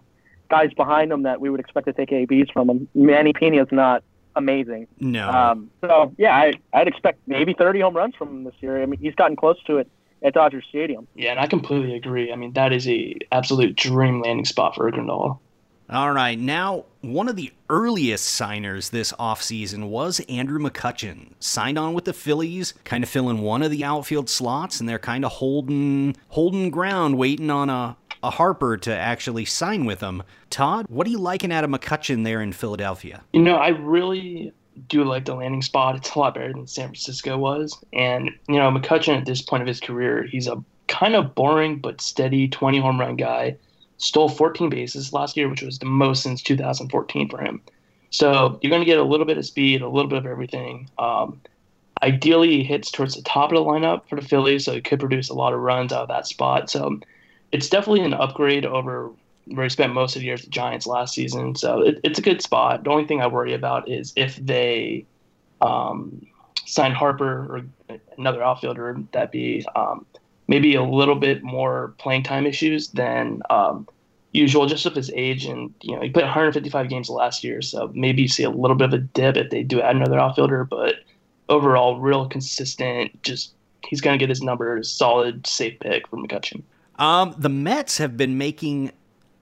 guys 0.51 0.73
behind 0.75 1.13
him 1.13 1.23
that 1.23 1.41
we 1.41 1.51
would 1.51 1.61
expect 1.61 1.87
to 1.87 1.93
take 1.93 2.13
ABs 2.13 2.51
from 2.51 2.69
him. 2.69 2.89
Manny 2.95 3.33
Pena 3.33 3.63
is 3.63 3.69
not 3.71 4.03
amazing. 4.37 4.87
No. 4.99 5.31
Um, 5.31 5.71
so 5.81 6.13
yeah, 6.19 6.35
I, 6.37 6.53
I'd 6.73 6.89
expect 6.89 7.21
maybe 7.27 7.55
30 7.55 7.81
home 7.81 7.97
runs 7.97 8.15
from 8.15 8.29
him 8.29 8.45
this 8.45 8.55
year. 8.61 8.83
I 8.83 8.87
mean, 8.87 9.01
he's 9.01 9.15
gotten 9.15 9.37
close 9.37 9.63
to 9.65 9.79
it 9.79 9.91
at 10.23 10.35
Dodger 10.35 10.63
Stadium. 10.63 11.07
Yeah, 11.15 11.31
and 11.31 11.41
I 11.41 11.47
completely 11.47 11.95
agree. 11.95 12.33
I 12.33 12.37
mean, 12.37 12.53
that 12.53 12.73
is 12.73 12.89
a 12.89 13.17
absolute 13.33 13.77
dream 13.77 14.23
landing 14.23 14.45
spot 14.45 14.75
for 14.75 14.91
Grandal. 14.91 15.39
All 15.89 16.13
right, 16.13 16.39
now 16.39 16.85
one 17.01 17.29
of 17.29 17.35
the 17.35 17.53
earliest 17.69 18.27
signers 18.27 18.91
this 18.91 19.13
offseason 19.15 19.89
was 19.89 20.21
Andrew 20.29 20.61
McCutchen. 20.61 21.33
Signed 21.41 21.79
on 21.79 21.95
with 21.95 22.05
the 22.05 22.13
Phillies, 22.13 22.75
kind 22.85 23.03
of 23.03 23.11
filling 23.11 23.41
one 23.41 23.63
of 23.63 23.73
the 23.73 23.83
outfield 23.83 24.31
slots, 24.31 24.79
and 24.79 24.89
they're 24.89 25.01
kind 25.01 25.25
of 25.25 25.33
holding 25.33 26.17
holding 26.29 26.71
ground, 26.71 27.19
waiting 27.19 27.51
on 27.51 27.69
a 27.69 27.97
a 28.23 28.31
Harper 28.31 28.77
to 28.77 28.95
actually 28.95 29.45
sign 29.45 29.85
with 29.85 30.01
them. 30.01 30.23
Todd, 30.51 30.87
what 30.89 31.07
are 31.07 31.11
you 31.11 31.19
liking 31.19 31.53
out 31.53 31.65
of 31.65 31.71
McCutchen 31.71 32.25
there 32.25 32.43
in 32.43 32.53
Philadelphia? 32.53 33.23
You 33.33 33.41
know, 33.41 33.57
I 33.57 33.69
really 33.69 34.53
do 34.89 35.05
like 35.05 35.25
the 35.25 35.35
landing 35.35 35.63
spot. 35.63 35.97
It's 35.97 36.15
a 36.15 36.19
lot 36.19 36.35
better 36.35 36.53
than 36.53 36.67
San 36.67 36.89
Francisco 36.89 37.37
was. 37.39 37.77
And, 37.93 38.31
you 38.49 38.57
know, 38.57 38.71
McCutchen 38.71 39.17
at 39.17 39.27
this 39.27 39.43
point 39.43 39.63
of 39.63 39.67
his 39.67 39.81
career, 39.81 40.25
he's 40.25 40.47
a 40.47 40.63
kind 40.89 41.15
of 41.15 41.35
boring 41.35 41.79
but 41.79 42.01
steady 42.01 42.49
20 42.49 42.81
home 42.81 43.01
run 43.01 43.17
guy. 43.17 43.57
Stole 43.99 44.29
14 44.29 44.71
bases 44.71 45.13
last 45.13 45.37
year, 45.37 45.49
which 45.49 45.63
was 45.63 45.79
the 45.79 45.87
most 45.87 46.23
since 46.23 46.43
2014 46.43 47.29
for 47.29 47.39
him. 47.39 47.61
So 48.11 48.59
you're 48.63 48.71
going 48.71 48.83
to 48.83 48.87
get 48.87 48.99
a 48.99 49.05
little 49.05 49.27
bit 49.27 49.39
of 49.39 49.47
speed, 49.47 49.83
a 49.83 49.89
little 49.89 50.09
bit 50.09 50.19
of 50.19 50.27
everything. 50.27 50.89
Um, 50.99 51.41
ideally, 52.03 52.51
he 52.51 52.65
hits 52.65 52.91
towards 52.91 53.15
the 53.15 53.23
top 53.23 53.53
of 53.53 53.57
the 53.57 53.65
lineup 53.65 54.09
for 54.09 54.17
the 54.17 54.27
Phillies, 54.27 54.65
so 54.65 54.73
he 54.73 54.81
could 54.81 55.01
produce 55.01 55.29
a 55.29 55.35
lot 55.35 55.53
of 55.53 55.61
runs 55.61 55.93
out 55.93 56.03
of 56.03 56.09
that 56.09 56.27
spot. 56.27 56.71
So 56.71 56.99
it's 57.53 57.69
definitely 57.69 58.03
an 58.03 58.15
upgrade 58.15 58.65
over 58.65 59.11
where 59.47 59.65
he 59.65 59.71
spent 59.71 59.93
most 59.93 60.17
of 60.17 60.21
the 60.21 60.27
years 60.27 60.41
at 60.41 60.47
the 60.47 60.51
Giants 60.51 60.87
last 60.87 61.15
season. 61.15 61.55
So 61.55 61.81
it, 61.81 62.01
it's 62.05 62.19
a 62.19 62.23
good 62.23 62.43
spot. 62.43 62.85
The 62.85 62.91
only 62.91 63.07
thing 63.07 63.21
I 63.21 63.27
worry 63.27 63.55
about 63.55 63.89
is 63.89 64.13
if 64.17 64.37
they 64.37 65.07
um, 65.61 66.27
sign 66.67 66.93
Harper 66.93 67.27
or 67.29 67.97
another 68.17 68.43
outfielder, 68.43 68.97
that 69.13 69.33
be 69.33 69.67
um, 69.75 70.07
maybe 70.49 70.75
a 70.75 70.83
little 70.83 71.17
bit 71.17 71.43
more 71.43 71.95
playing 71.99 72.23
time 72.23 72.47
issues 72.47 72.89
than 72.89 73.43
um, 73.51 73.89
usual, 74.33 74.67
just 74.67 74.85
with 74.85 74.95
his 74.95 75.11
age. 75.15 75.45
And 75.47 75.75
you 75.83 75.95
know, 75.95 76.03
he 76.03 76.11
played 76.11 76.25
155 76.25 76.89
games 76.89 77.09
last 77.09 77.43
year, 77.43 77.63
so 77.63 77.91
maybe 77.95 78.23
you 78.23 78.29
see 78.29 78.45
a 78.45 78.51
little 78.51 78.77
bit 78.77 78.89
of 78.89 78.95
a 78.95 78.99
dip 78.99 79.37
if 79.37 79.51
they 79.51 79.63
do 79.63 79.81
add 79.81 79.97
another 79.97 80.19
outfielder. 80.19 80.65
But 80.65 80.97
overall, 81.49 81.99
real 81.99 82.29
consistent. 82.29 83.23
Just 83.23 83.55
he's 83.85 84.01
going 84.01 84.19
to 84.19 84.23
get 84.23 84.29
his 84.29 84.43
numbers. 84.43 84.91
Solid, 84.91 85.47
safe 85.47 85.79
pick 85.81 86.07
for 86.09 86.17
McCutchen. 86.17 86.63
Um, 86.99 87.35
the 87.39 87.49
Mets 87.49 87.99
have 87.99 88.17
been 88.17 88.37
making 88.37 88.93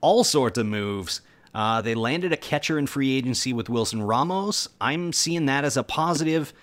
all 0.01 0.23
sorts 0.23 0.57
of 0.57 0.65
moves. 0.65 1.21
Uh, 1.53 1.81
they 1.81 1.95
landed 1.95 2.31
a 2.31 2.37
catcher 2.37 2.77
in 2.77 2.87
free 2.87 3.15
agency 3.15 3.53
with 3.53 3.69
Wilson 3.69 4.03
Ramos. 4.03 4.69
I'm 4.79 5.13
seeing 5.13 5.45
that 5.47 5.65
as 5.65 5.77
a 5.77 5.83
positive 5.83 6.53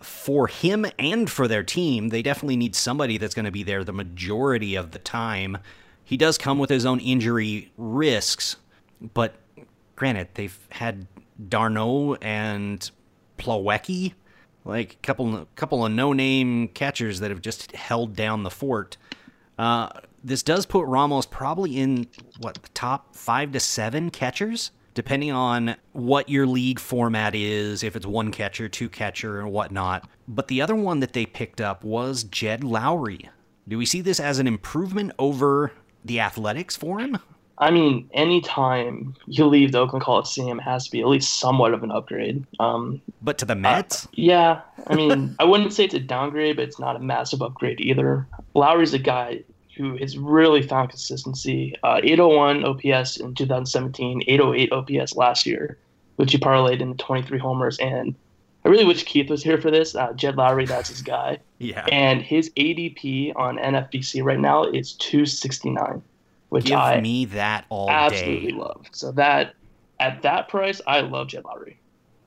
for 0.00 0.46
him 0.46 0.86
and 0.98 1.30
for 1.30 1.48
their 1.48 1.62
team. 1.62 2.08
They 2.08 2.22
definitely 2.22 2.56
need 2.56 2.74
somebody 2.74 3.18
that's 3.18 3.34
going 3.34 3.44
to 3.44 3.50
be 3.50 3.62
there 3.62 3.84
the 3.84 3.92
majority 3.92 4.74
of 4.74 4.92
the 4.92 4.98
time. 4.98 5.58
He 6.04 6.16
does 6.16 6.38
come 6.38 6.58
with 6.58 6.70
his 6.70 6.84
own 6.84 7.00
injury 7.00 7.72
risks, 7.76 8.56
but 9.14 9.34
granted, 9.96 10.28
they've 10.34 10.58
had 10.70 11.06
d'Arnaud 11.48 12.16
and 12.20 12.90
Plawecki, 13.38 14.14
like 14.64 14.94
a 14.94 14.96
couple, 14.96 15.48
couple 15.56 15.84
of 15.84 15.92
no-name 15.92 16.68
catchers 16.68 17.20
that 17.20 17.30
have 17.30 17.40
just 17.40 17.72
held 17.72 18.14
down 18.14 18.42
the 18.42 18.50
fort. 18.50 18.96
Uh, 19.58 19.88
this 20.24 20.42
does 20.42 20.66
put 20.66 20.86
Ramos 20.86 21.26
probably 21.26 21.78
in 21.78 22.06
what 22.38 22.54
the 22.54 22.68
top 22.70 23.14
five 23.14 23.52
to 23.52 23.60
seven 23.60 24.10
catchers, 24.10 24.70
depending 24.94 25.32
on 25.32 25.76
what 25.92 26.28
your 26.28 26.46
league 26.46 26.78
format 26.78 27.34
is, 27.34 27.82
if 27.82 27.96
it's 27.96 28.06
one 28.06 28.30
catcher, 28.30 28.68
two 28.68 28.88
catcher, 28.88 29.40
and 29.40 29.52
whatnot. 29.52 30.08
But 30.28 30.48
the 30.48 30.62
other 30.62 30.74
one 30.74 31.00
that 31.00 31.12
they 31.12 31.26
picked 31.26 31.60
up 31.60 31.84
was 31.84 32.24
Jed 32.24 32.62
Lowrie. 32.62 33.28
Do 33.66 33.78
we 33.78 33.86
see 33.86 34.00
this 34.00 34.20
as 34.20 34.38
an 34.38 34.46
improvement 34.46 35.12
over 35.18 35.72
the 36.04 36.20
athletics 36.20 36.76
for 36.76 36.98
him? 36.98 37.18
I 37.58 37.70
mean, 37.70 38.10
anytime 38.12 39.14
you 39.26 39.46
leave 39.46 39.70
the 39.70 39.78
Oakland 39.78 40.02
Coliseum, 40.02 40.58
it 40.58 40.62
has 40.62 40.86
to 40.86 40.90
be 40.90 41.00
at 41.00 41.06
least 41.06 41.38
somewhat 41.38 41.74
of 41.74 41.84
an 41.84 41.92
upgrade. 41.92 42.44
Um, 42.58 43.00
but 43.20 43.38
to 43.38 43.44
the 43.44 43.54
Mets? 43.54 44.06
Uh, 44.06 44.08
yeah. 44.14 44.60
I 44.88 44.96
mean, 44.96 45.36
I 45.38 45.44
wouldn't 45.44 45.72
say 45.72 45.84
it's 45.84 45.94
a 45.94 46.00
downgrade, 46.00 46.56
but 46.56 46.64
it's 46.64 46.80
not 46.80 46.96
a 46.96 46.98
massive 46.98 47.40
upgrade 47.40 47.80
either. 47.80 48.26
Lowrie's 48.54 48.94
a 48.94 48.98
guy 48.98 49.44
who 49.76 49.96
has 49.96 50.18
really 50.18 50.62
found 50.62 50.90
consistency. 50.90 51.74
Uh, 51.82 52.00
801 52.02 52.64
OPS 52.64 53.16
in 53.18 53.34
2017, 53.34 54.22
808 54.26 54.72
OPS 54.72 55.16
last 55.16 55.46
year, 55.46 55.78
which 56.16 56.32
he 56.32 56.38
parlayed 56.38 56.80
into 56.80 57.02
23 57.02 57.38
homers. 57.38 57.78
And 57.78 58.14
I 58.64 58.68
really 58.68 58.84
wish 58.84 59.04
Keith 59.04 59.30
was 59.30 59.42
here 59.42 59.60
for 59.60 59.70
this. 59.70 59.94
Uh, 59.94 60.12
Jed 60.12 60.36
Lowrie, 60.36 60.68
that's 60.68 60.88
his 60.88 61.02
guy. 61.02 61.38
Yeah. 61.58 61.86
And 61.90 62.22
his 62.22 62.50
ADP 62.50 63.32
on 63.36 63.56
NFBC 63.58 64.22
right 64.22 64.38
now 64.38 64.64
is 64.64 64.92
269, 64.94 66.02
which 66.50 66.66
Give 66.66 66.78
I 66.78 67.00
me 67.00 67.24
that 67.26 67.64
all 67.70 67.90
absolutely 67.90 68.52
day. 68.52 68.58
love. 68.58 68.86
So 68.92 69.10
that 69.12 69.54
at 70.00 70.22
that 70.22 70.48
price, 70.48 70.80
I 70.86 71.00
love 71.00 71.28
Jed 71.28 71.44
Lowrie. 71.44 71.76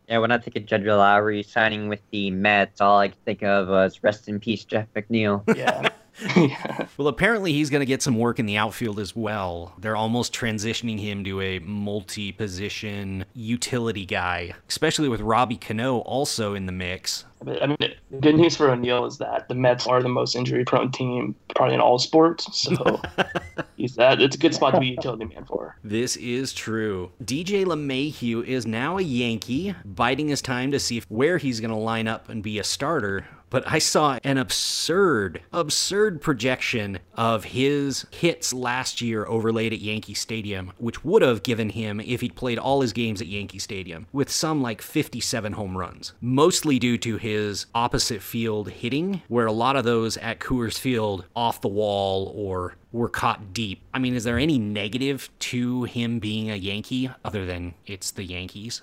Yeah, 0.08 0.20
when 0.20 0.32
I 0.32 0.38
think 0.38 0.56
of 0.56 0.66
Jed 0.66 0.84
Lowrie 0.84 1.44
signing 1.44 1.90
with 1.90 2.02
the 2.12 2.30
Mets, 2.32 2.80
all 2.80 3.00
I 3.00 3.08
can 3.08 3.18
think 3.25 3.44
of 3.44 3.70
was 3.70 4.04
rest 4.04 4.28
in 4.28 4.40
peace, 4.40 4.64
Jeff 4.64 4.88
McNeil. 4.96 5.44
Yeah. 5.58 5.90
Well, 6.98 7.10
apparently 7.10 7.52
he's 7.52 7.70
going 7.70 7.82
to 7.82 7.86
get 7.86 8.02
some 8.02 8.18
work 8.18 8.40
in 8.40 8.46
the 8.46 8.56
outfield 8.56 9.00
as 9.00 9.16
well. 9.16 9.74
They're 9.78 9.98
almost 9.98 10.34
transitioning 10.34 11.00
him 11.00 11.24
to 11.26 11.42
a 11.42 11.60
multi 11.60 12.32
position 12.32 13.26
utility 13.34 14.06
guy, 14.06 14.54
especially 14.70 15.10
with 15.10 15.20
Robbie 15.20 15.58
Cano 15.58 15.98
also 16.00 16.54
in 16.54 16.68
the 16.68 16.72
mix. 16.72 17.26
But, 17.46 17.62
I 17.62 17.68
mean, 17.68 17.78
the 17.80 18.18
good 18.20 18.36
news 18.36 18.56
for 18.56 18.72
O'Neill 18.72 19.06
is 19.06 19.20
that 19.20 19.48
the 19.48 19.56
Mets 19.56 19.86
are 19.86 20.02
the 20.02 20.10
most 20.10 20.36
injury-prone 20.36 20.92
team 20.92 21.36
probably 21.56 21.75
in 21.75 21.80
all 21.80 22.00
sports. 22.00 22.48
So 22.60 23.02
he's 23.78 23.96
that. 23.96 24.20
It's 24.22 24.36
a 24.36 24.40
good 24.40 24.56
spot 24.56 24.74
to 24.74 24.80
be 24.80 24.90
a 24.90 24.92
utility 24.92 25.25
man 25.25 25.46
for. 25.46 25.78
This 25.84 26.18
is 26.18 26.54
true. 26.54 27.12
DJ 27.24 27.64
LeMahieu 27.66 28.44
is 28.44 28.66
now 28.66 28.98
a 28.98 29.02
Yankee, 29.02 29.75
biding 29.86 30.30
his 30.30 30.42
time 30.42 30.72
to 30.72 30.80
see 30.80 31.04
where 31.08 31.38
he's 31.38 31.60
going 31.60 31.72
to 31.72 31.78
line 31.78 32.08
up 32.08 32.30
and 32.30 32.42
be 32.42 32.58
a 32.58 32.64
starter. 32.64 33.25
But 33.50 33.64
I 33.72 33.80
saw 33.80 34.20
an 34.24 34.38
absurd, 34.38 35.42
absurd 35.54 36.22
projection 36.22 37.00
of 37.16 37.46
his 37.46 38.06
hits 38.12 38.52
last 38.52 39.02
year 39.02 39.25
overlaid 39.28 39.72
at 39.72 39.80
Yankee 39.80 40.14
Stadium, 40.14 40.74
which 40.78 41.06
would 41.06 41.22
have 41.22 41.44
given 41.44 41.70
him 41.70 42.00
if 42.02 42.22
he'd 42.22 42.36
played 42.36 42.58
all 42.60 42.82
his 42.82 42.92
games 42.92 43.22
at 43.22 43.28
Yankee 43.28 43.60
Stadium, 43.60 44.08
with 44.12 44.30
some 44.30 44.62
like 44.62 44.82
57 44.82 45.54
home 45.54 45.78
runs. 45.78 46.14
Mostly 46.20 46.80
due 46.80 46.98
to 46.98 47.18
his 47.18 47.35
opposite 47.74 48.22
field 48.22 48.70
hitting, 48.70 49.22
where 49.27 49.46
a 49.46 49.51
lot 49.51 49.75
of 49.75 49.84
those 49.84 50.18
at 50.18 50.39
Coors 50.39 50.77
Field 50.77 51.25
off 51.36 51.62
the 51.62 51.68
wall 51.68 52.32
or 52.36 52.75
were 52.92 53.10
caught 53.10 53.54
deep. 53.54 53.82
I 53.94 54.00
mean, 54.00 54.15
is 54.15 54.24
there 54.24 54.38
any 54.38 54.58
negative 54.58 55.30
to 55.39 55.84
him 55.84 56.20
being 56.20 56.50
a 56.50 56.56
Yankee 56.56 57.10
other 57.24 57.46
than 57.46 57.74
it's 57.86 58.12
the 58.12 58.24
Yankees? 58.24 58.82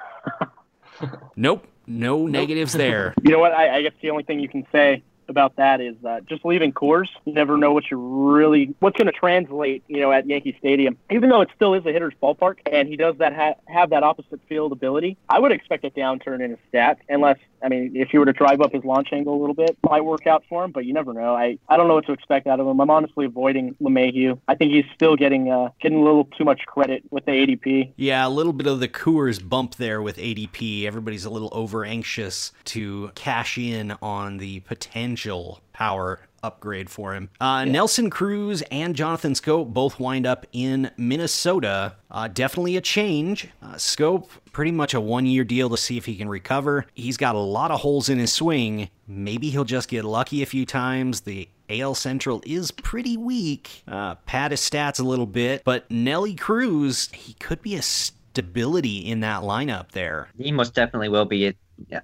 nope. 1.36 1.66
No 1.86 2.26
negatives 2.26 2.74
there. 2.74 3.14
You 3.22 3.30
know 3.30 3.38
what? 3.38 3.52
I, 3.52 3.76
I 3.76 3.82
guess 3.82 3.92
the 4.02 4.10
only 4.10 4.24
thing 4.24 4.40
you 4.40 4.48
can 4.48 4.66
say 4.70 5.02
about 5.28 5.56
that 5.56 5.80
is 5.80 5.96
uh, 6.04 6.20
just 6.28 6.44
leaving 6.44 6.72
Coors. 6.72 7.08
You 7.24 7.32
never 7.32 7.56
know 7.56 7.72
what 7.72 7.90
you're 7.90 7.98
really 7.98 8.74
what's 8.80 8.96
going 8.96 9.06
to 9.06 9.18
translate. 9.18 9.82
You 9.88 10.00
know, 10.00 10.12
at 10.12 10.26
Yankee 10.26 10.56
Stadium, 10.58 10.96
even 11.10 11.28
though 11.28 11.40
it 11.40 11.48
still 11.54 11.74
is 11.74 11.84
a 11.86 11.92
hitter's 11.92 12.14
ballpark, 12.22 12.58
and 12.70 12.88
he 12.88 12.96
does 12.96 13.16
that 13.18 13.34
ha- 13.34 13.54
have 13.66 13.90
that 13.90 14.02
opposite 14.02 14.40
field 14.48 14.72
ability, 14.72 15.16
I 15.28 15.38
would 15.38 15.52
expect 15.52 15.84
a 15.84 15.90
downturn 15.90 16.42
in 16.42 16.50
his 16.50 16.58
stats 16.72 16.98
unless. 17.08 17.38
I 17.62 17.68
mean, 17.68 17.92
if 17.94 18.12
you 18.12 18.20
were 18.20 18.26
to 18.26 18.32
drive 18.32 18.60
up 18.60 18.72
his 18.72 18.84
launch 18.84 19.08
angle 19.12 19.34
a 19.34 19.40
little 19.40 19.54
bit, 19.54 19.76
might 19.88 20.04
work 20.04 20.26
out 20.26 20.44
for 20.48 20.64
him, 20.64 20.72
but 20.72 20.84
you 20.84 20.92
never 20.92 21.12
know. 21.12 21.34
I, 21.34 21.58
I 21.68 21.76
don't 21.76 21.88
know 21.88 21.94
what 21.94 22.06
to 22.06 22.12
expect 22.12 22.46
out 22.46 22.60
of 22.60 22.66
him. 22.66 22.80
I'm 22.80 22.90
honestly 22.90 23.26
avoiding 23.26 23.74
LeMahieu. 23.82 24.40
I 24.48 24.54
think 24.54 24.72
he's 24.72 24.84
still 24.94 25.16
getting 25.16 25.50
uh, 25.50 25.70
getting 25.80 25.98
a 25.98 26.02
little 26.02 26.24
too 26.24 26.44
much 26.44 26.62
credit 26.66 27.02
with 27.10 27.24
the 27.24 27.32
ADP. 27.32 27.92
Yeah, 27.96 28.26
a 28.26 28.28
little 28.28 28.52
bit 28.52 28.66
of 28.66 28.80
the 28.80 28.88
Coors 28.88 29.46
bump 29.46 29.76
there 29.76 30.02
with 30.02 30.16
ADP. 30.16 30.84
Everybody's 30.84 31.24
a 31.24 31.30
little 31.30 31.50
over 31.52 31.84
anxious 31.84 32.52
to 32.66 33.10
cash 33.14 33.58
in 33.58 33.94
on 34.02 34.38
the 34.38 34.60
potential 34.60 35.60
power 35.72 36.20
upgrade 36.42 36.90
for 36.90 37.14
him. 37.14 37.30
Uh, 37.40 37.64
Nelson 37.64 38.10
Cruz 38.10 38.62
and 38.70 38.94
Jonathan 38.94 39.32
Schoop 39.34 39.72
both 39.72 40.00
wind 40.00 40.26
up 40.26 40.46
in 40.52 40.90
Minnesota. 40.96 41.96
Uh, 42.10 42.28
definitely 42.28 42.76
a 42.76 42.80
change. 42.80 43.48
Uh, 43.62 43.74
Schoop, 43.74 44.28
pretty 44.52 44.72
much 44.72 44.94
a 44.94 45.00
one 45.00 45.26
year 45.26 45.44
deal 45.44 45.68
to 45.70 45.76
see 45.76 45.96
if 45.96 46.06
he 46.06 46.16
can 46.16 46.28
recover. 46.28 46.86
He's 46.94 47.16
got 47.16 47.34
a 47.34 47.38
lot 47.38 47.70
of 47.70 47.80
holes 47.80 48.08
in 48.08 48.18
his 48.18 48.32
swing. 48.32 48.88
Maybe 49.06 49.50
he'll 49.50 49.64
just 49.64 49.88
get 49.88 50.04
lucky 50.04 50.42
a 50.42 50.46
few 50.46 50.66
times. 50.66 51.22
The 51.22 51.48
AL 51.70 51.94
Central 51.94 52.42
is 52.46 52.70
pretty 52.70 53.16
weak. 53.16 53.82
Uh, 53.86 54.14
pad 54.26 54.50
his 54.50 54.60
stats 54.60 55.00
a 55.00 55.04
little 55.04 55.26
bit, 55.26 55.62
but 55.64 55.90
Nelly 55.90 56.34
Cruz, 56.34 57.10
he 57.12 57.34
could 57.34 57.62
be 57.62 57.74
a 57.74 57.82
stability 57.82 58.98
in 58.98 59.20
that 59.20 59.42
lineup 59.42 59.90
there. 59.92 60.28
He 60.38 60.52
most 60.52 60.74
definitely 60.74 61.08
will 61.08 61.24
be. 61.24 61.54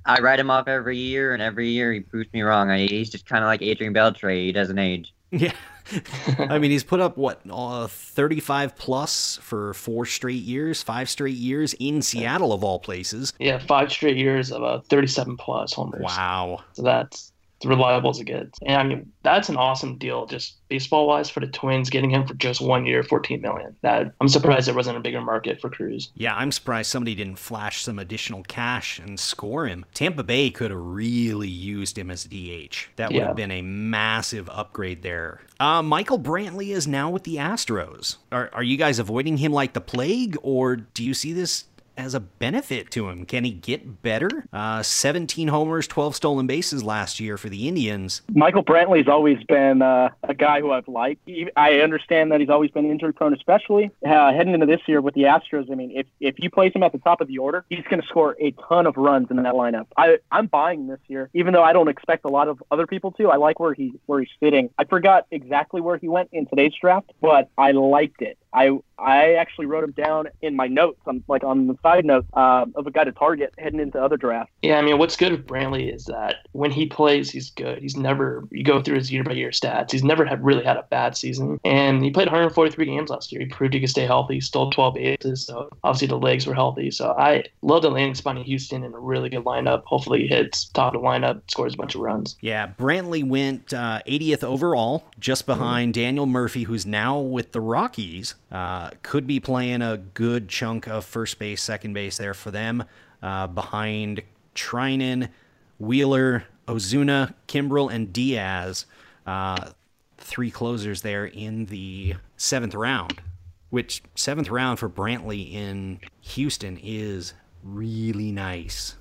I 0.04 0.21
write 0.21 0.40
him 0.40 0.50
off 0.50 0.69
every 0.69 0.97
year, 0.97 1.35
and 1.35 1.43
every 1.43 1.69
year 1.69 1.93
he 1.93 2.00
proves 2.00 2.33
me 2.33 2.43
wrong. 2.43 2.71
I, 2.71 2.87
he's 2.87 3.11
just 3.11 3.26
kind 3.26 3.43
of 3.43 3.49
like 3.49 3.62
Adrian 3.62 3.95
Beltre. 3.95 4.35
He 4.35 4.52
doesn't 4.52 4.78
age. 4.78 5.12
Yeah. 5.31 5.52
I 6.38 6.59
mean, 6.59 6.71
he's 6.71 6.85
put 6.85 7.00
up 7.00 7.16
what 7.19 7.40
uh, 7.50 7.87
35 7.88 8.76
plus 8.76 9.38
for 9.43 9.75
four 9.75 10.07
straight 10.07 10.43
years, 10.43 10.83
five 10.83 11.11
straight 11.11 11.37
years 11.37 11.75
in 11.78 12.00
Seattle 12.02 12.52
of 12.52 12.64
all 12.64 12.78
places. 12.78 13.33
Yeah, 13.38 13.59
five 13.59 13.90
straight 13.90 14.16
years 14.16 14.50
of 14.50 14.62
a 14.62 14.81
37 14.88 15.37
plus 15.37 15.75
homers. 15.75 16.02
Wow. 16.02 16.64
So 16.73 16.83
that's 16.83 17.33
reliable 17.64 18.11
as 18.11 18.21
it 18.21 18.25
gets. 18.25 18.59
And 18.66 18.76
I 18.76 18.83
mean, 18.83 19.12
that's 19.23 19.49
an 19.49 19.56
awesome 19.56 19.97
deal, 19.99 20.26
just 20.26 20.56
baseball 20.68 21.06
wise, 21.06 21.30
for 21.30 21.40
the 21.40 21.47
Twins 21.47 21.90
getting 21.90 22.11
him 22.11 22.26
for 22.26 22.35
just 22.35 22.61
one 22.61 22.85
year, 22.87 23.02
fourteen 23.02 23.40
million. 23.40 23.75
That 23.83 24.12
I'm 24.21 24.28
surprised 24.28 24.66
there 24.68 24.75
wasn't 24.75 24.97
a 24.97 25.00
bigger 25.00 25.21
market 25.21 25.61
for 25.61 25.71
Cruz. 25.71 26.11
Yeah, 26.14 26.35
I'm 26.35 26.52
surprised 26.52 26.90
somebody 26.90 27.14
didn't 27.14 27.38
flash 27.38 27.83
some 27.83 27.99
additional 27.99 28.42
cash 28.44 28.99
and 28.99 29.18
score 29.18 29.66
him. 29.66 29.85
Tampa 29.94 30.23
Bay 30.23 30.50
could 30.50 30.71
have 30.71 30.80
really 30.80 31.49
used 31.49 31.97
him 31.99 32.11
as 32.11 32.25
DH. 32.25 32.88
That 32.97 33.11
would 33.11 33.16
Yeah. 33.18 33.26
have 33.28 33.37
been 33.37 33.50
a 33.50 33.62
massive 33.62 34.49
upgrade 34.50 35.02
there. 35.02 35.40
Uh, 35.61 35.83
Michael 35.83 36.18
Brantley 36.18 36.68
is 36.75 36.87
now 36.87 37.09
with 37.11 37.25
the 37.25 37.37
Astros. 37.37 38.16
Are, 38.33 38.50
are 38.52 38.62
you 38.62 38.76
guys 38.76 38.99
avoiding 38.99 39.37
him 39.38 39.52
like 39.52 39.73
the 39.73 39.80
plague, 39.80 40.37
or 40.42 40.76
do 40.76 41.04
you 41.04 41.14
see 41.14 41.33
this 41.33 41.64
as 41.96 42.14
a 42.14 42.20
benefit 42.20 42.90
to 42.92 43.08
him? 43.08 43.24
Can 43.24 43.44
he 43.44 43.50
get 43.50 44.02
better? 44.02 44.46
Uh, 44.52 44.82
17 44.82 45.48
homers, 45.48 45.86
12 45.86 46.16
stolen 46.16 46.46
bases 46.46 46.82
last 46.82 47.20
year 47.20 47.36
for 47.36 47.48
the 47.48 47.68
Indians. 47.68 48.22
Michael 48.32 48.64
Brantley's 48.64 49.08
always 49.08 49.42
been 49.44 49.82
uh, 49.82 50.10
a 50.22 50.34
guy 50.34 50.60
who 50.60 50.72
I've 50.72 50.88
liked. 50.88 51.28
I 51.56 51.80
understand 51.80 52.32
that 52.32 52.40
he's 52.40 52.50
always 52.50 52.70
been 52.70 52.90
injury 52.90 53.12
prone, 53.12 53.34
especially 53.34 53.90
uh, 54.06 54.32
heading 54.32 54.54
into 54.54 54.66
this 54.66 54.80
year 54.86 55.00
with 55.00 55.14
the 55.14 55.22
Astros. 55.22 55.70
I 55.70 55.74
mean, 55.74 55.92
if, 55.94 56.06
if 56.20 56.36
you 56.38 56.50
place 56.50 56.72
him 56.74 56.82
at 56.82 56.92
the 56.92 56.98
top 56.98 57.20
of 57.20 57.28
the 57.28 57.38
order, 57.38 57.64
he's 57.68 57.84
going 57.84 58.00
to 58.00 58.06
score 58.06 58.36
a 58.40 58.52
ton 58.68 58.86
of 58.86 58.96
runs 58.96 59.30
in 59.30 59.42
that 59.42 59.54
lineup. 59.54 59.86
I, 59.96 60.18
I'm 60.30 60.46
buying 60.46 60.86
this 60.86 61.00
year, 61.08 61.30
even 61.34 61.52
though 61.52 61.62
I 61.62 61.72
don't 61.72 61.88
expect 61.88 62.24
a 62.24 62.28
lot 62.28 62.48
of 62.48 62.62
other 62.70 62.86
people 62.86 63.12
to. 63.12 63.30
I 63.30 63.36
like 63.36 63.60
where 63.60 63.74
he 63.74 63.94
where 64.06 64.20
he's 64.20 64.28
sitting. 64.40 64.70
I 64.78 64.84
forgot 64.84 65.26
exactly 65.30 65.80
where 65.80 65.96
he 65.96 66.08
went 66.08 66.30
in 66.32 66.46
today's 66.46 66.72
draft, 66.80 67.12
but 67.20 67.50
I 67.56 67.72
liked 67.72 68.22
it. 68.22 68.38
I 68.54 68.78
I 68.99 69.34
actually 69.34 69.66
wrote 69.66 69.84
him 69.84 69.92
down 69.92 70.28
in 70.40 70.54
my 70.54 70.66
notes, 70.66 71.00
on, 71.06 71.23
like 71.28 71.42
on 71.42 71.66
the 71.66 71.76
side 71.82 72.04
notes 72.04 72.28
um, 72.34 72.73
of 72.76 72.87
a 72.87 72.90
guy 72.90 73.04
to 73.04 73.12
target 73.12 73.52
heading 73.58 73.80
into 73.80 74.00
other 74.00 74.16
drafts. 74.16 74.52
Yeah, 74.62 74.78
I 74.78 74.82
mean, 74.82 74.99
what's 74.99 75.16
good 75.16 75.32
with 75.32 75.46
Brantley 75.46 75.92
is 75.92 76.04
that 76.06 76.46
when 76.52 76.70
he 76.70 76.87
plays, 76.87 77.30
he's 77.30 77.50
good. 77.50 77.78
He's 77.78 77.96
never, 77.96 78.44
you 78.50 78.62
go 78.62 78.80
through 78.82 78.96
his 78.96 79.11
year 79.11 79.25
by 79.25 79.32
year 79.32 79.50
stats, 79.50 79.90
he's 79.90 80.04
never 80.04 80.25
had 80.25 80.44
really 80.44 80.64
had 80.64 80.76
a 80.76 80.84
bad 80.84 81.16
season. 81.16 81.61
And 81.64 82.04
he 82.04 82.11
played 82.11 82.28
143 82.28 82.84
games 82.84 83.11
last 83.11 83.32
year. 83.32 83.40
He 83.40 83.46
proved 83.46 83.75
he 83.75 83.80
could 83.80 83.90
stay 83.90 84.06
healthy, 84.06 84.34
He 84.34 84.40
stole 84.40 84.70
12 84.70 84.94
bases. 84.94 85.44
So 85.44 85.68
obviously 85.82 86.08
the 86.08 86.18
legs 86.18 86.46
were 86.46 86.54
healthy. 86.54 86.90
So 86.90 87.14
I 87.18 87.44
love 87.62 87.82
the 87.82 87.90
landing 87.90 88.14
spot 88.14 88.37
in 88.37 88.44
Houston 88.44 88.84
in 88.84 88.94
a 88.94 88.99
really 88.99 89.28
good 89.28 89.44
lineup. 89.44 89.84
Hopefully 89.84 90.23
he 90.23 90.28
hits 90.28 90.66
top 90.66 90.94
of 90.94 91.02
the 91.02 91.06
lineup, 91.06 91.42
scores 91.49 91.75
a 91.75 91.76
bunch 91.76 91.94
of 91.94 92.00
runs. 92.00 92.37
Yeah, 92.40 92.70
Brantley 92.78 93.26
went 93.26 93.75
uh, 93.75 94.00
80th 94.06 94.44
overall, 94.44 95.04
just 95.18 95.46
behind 95.46 95.94
Daniel 95.94 96.26
Murphy, 96.26 96.62
who's 96.62 96.87
now 96.87 97.18
with 97.18 97.52
the 97.52 97.61
Rockies. 97.61 98.34
Uh, 98.54 98.90
could 99.02 99.26
be 99.26 99.40
playing 99.40 99.82
a 99.82 99.96
good 99.96 100.49
chunk 100.49 100.87
of 100.87 101.04
first 101.04 101.40
base, 101.40 101.61
second 101.61 101.92
base 101.92 102.18
there 102.18 102.34
for 102.34 102.52
them, 102.52 102.84
uh, 103.20 103.49
behind 103.49 104.23
Treinen, 104.54 105.28
Wheeler, 105.80 106.44
Ozuna, 106.68 107.34
Kimbrel, 107.49 107.92
and 107.92 108.12
Diaz. 108.12 108.87
Uh, 109.26 109.70
three 110.18 110.52
closers 110.52 111.02
there 111.02 111.26
in 111.26 111.66
the 111.66 112.14
seventh 112.37 112.76
round, 112.76 113.20
which 113.70 114.04
seventh 114.14 114.49
round 114.49 114.78
for 114.78 114.88
Brantley 114.88 115.52
in 115.52 115.99
Houston 116.20 116.78
is 116.80 117.34
really 117.64 118.30
nice. 118.30 118.94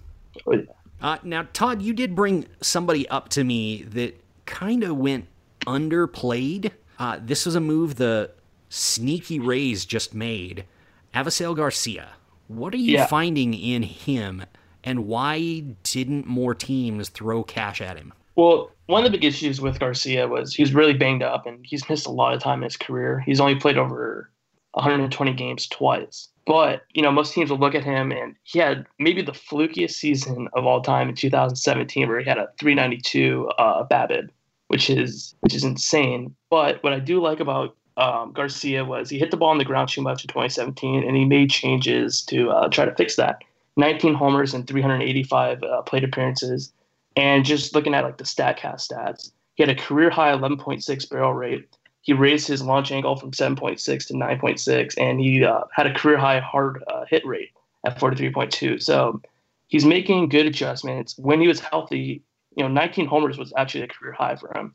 Uh, 0.99 1.17
now, 1.21 1.47
Todd, 1.53 1.83
you 1.83 1.93
did 1.93 2.15
bring 2.15 2.47
somebody 2.59 3.07
up 3.09 3.29
to 3.29 3.43
me 3.43 3.83
that 3.83 4.19
kind 4.47 4.83
of 4.83 4.97
went 4.97 5.27
underplayed. 5.67 6.71
Uh, 6.97 7.19
this 7.21 7.45
was 7.45 7.53
a 7.53 7.59
move 7.59 7.97
the 7.97 8.31
sneaky 8.73 9.39
Rays 9.39 9.85
just 9.85 10.13
made. 10.15 10.65
Avisail 11.13 11.55
Garcia. 11.55 12.09
What 12.47 12.73
are 12.73 12.77
you 12.77 12.93
Yeah. 12.93 13.05
finding 13.05 13.53
in 13.53 13.83
him, 13.83 14.43
and 14.83 15.05
why 15.07 15.59
didn't 15.83 16.25
more 16.25 16.55
teams 16.55 17.09
throw 17.09 17.43
cash 17.43 17.81
at 17.81 17.97
him? 17.97 18.13
Well, 18.35 18.71
one 18.87 19.05
of 19.05 19.11
the 19.11 19.17
big 19.17 19.25
issues 19.25 19.61
with 19.61 19.79
Garcia 19.79 20.27
was 20.27 20.55
he 20.55 20.63
was 20.63 20.73
really 20.73 20.93
banged 20.95 21.21
up 21.21 21.45
and 21.45 21.63
he's 21.63 21.87
missed 21.87 22.07
a 22.07 22.11
lot 22.11 22.33
of 22.33 22.41
time 22.41 22.59
in 22.59 22.63
his 22.63 22.75
career. 22.75 23.19
He's 23.19 23.39
only 23.39 23.55
played 23.55 23.77
over 23.77 24.31
120 24.71 25.33
games 25.33 25.67
twice. 25.67 26.29
But, 26.47 26.81
you 26.93 27.03
know, 27.03 27.11
most 27.11 27.33
teams 27.33 27.51
will 27.51 27.59
look 27.59 27.75
at 27.75 27.83
him 27.83 28.11
and 28.11 28.35
he 28.43 28.57
had 28.59 28.85
maybe 28.99 29.21
the 29.21 29.31
flukiest 29.33 29.91
season 29.91 30.49
of 30.53 30.65
all 30.65 30.81
time 30.81 31.09
in 31.09 31.15
2017 31.15 32.07
where 32.09 32.19
he 32.19 32.25
had 32.25 32.39
a 32.39 32.49
392 32.59 33.49
uh, 33.59 33.85
BABIP, 33.87 34.29
which 34.67 34.89
is 34.89 35.35
which 35.41 35.53
is 35.53 35.63
insane. 35.63 36.35
But 36.49 36.81
what 36.83 36.91
I 36.91 36.99
do 36.99 37.21
like 37.21 37.39
about 37.39 37.77
um, 37.97 38.31
Garcia 38.31 38.85
was 38.85 39.09
he 39.09 39.19
hit 39.19 39.31
the 39.31 39.37
ball 39.37 39.49
on 39.49 39.57
the 39.57 39.65
ground 39.65 39.89
too 39.89 40.01
much 40.01 40.23
in 40.23 40.27
2017 40.27 41.03
and 41.03 41.15
he 41.15 41.25
made 41.25 41.49
changes 41.49 42.21
to 42.23 42.49
uh, 42.49 42.67
try 42.69 42.85
to 42.85 42.95
fix 42.95 43.15
that. 43.15 43.43
19 43.77 44.13
homers 44.13 44.53
and 44.53 44.67
385 44.67 45.63
uh, 45.63 45.81
plate 45.83 46.03
appearances. 46.03 46.71
And 47.15 47.45
just 47.45 47.75
looking 47.75 47.93
at 47.93 48.03
like 48.03 48.17
the 48.17 48.23
Statcast 48.23 48.91
stats, 48.91 49.31
he 49.55 49.63
had 49.63 49.69
a 49.69 49.75
career 49.75 50.09
high 50.09 50.31
11.6 50.31 51.09
barrel 51.09 51.33
rate. 51.33 51.67
He 52.01 52.13
raised 52.13 52.47
his 52.47 52.61
launch 52.61 52.91
angle 52.91 53.15
from 53.15 53.31
7.6 53.31 54.07
to 54.07 54.13
9.6, 54.13 54.93
and 54.97 55.19
he 55.19 55.43
uh, 55.43 55.61
had 55.71 55.87
a 55.87 55.93
career 55.93 56.17
high 56.17 56.39
hard 56.39 56.83
uh, 56.87 57.05
hit 57.09 57.25
rate 57.25 57.51
at 57.85 57.97
43.2. 57.97 58.81
So 58.81 59.21
he's 59.67 59.85
making 59.85 60.29
good 60.29 60.45
adjustments. 60.45 61.17
When 61.17 61.39
he 61.39 61.47
was 61.47 61.59
healthy, 61.59 62.21
you 62.55 62.63
know, 62.63 62.69
19 62.69 63.05
homers 63.05 63.37
was 63.37 63.53
actually 63.55 63.83
a 63.83 63.87
career 63.87 64.11
high 64.11 64.35
for 64.35 64.55
him. 64.57 64.73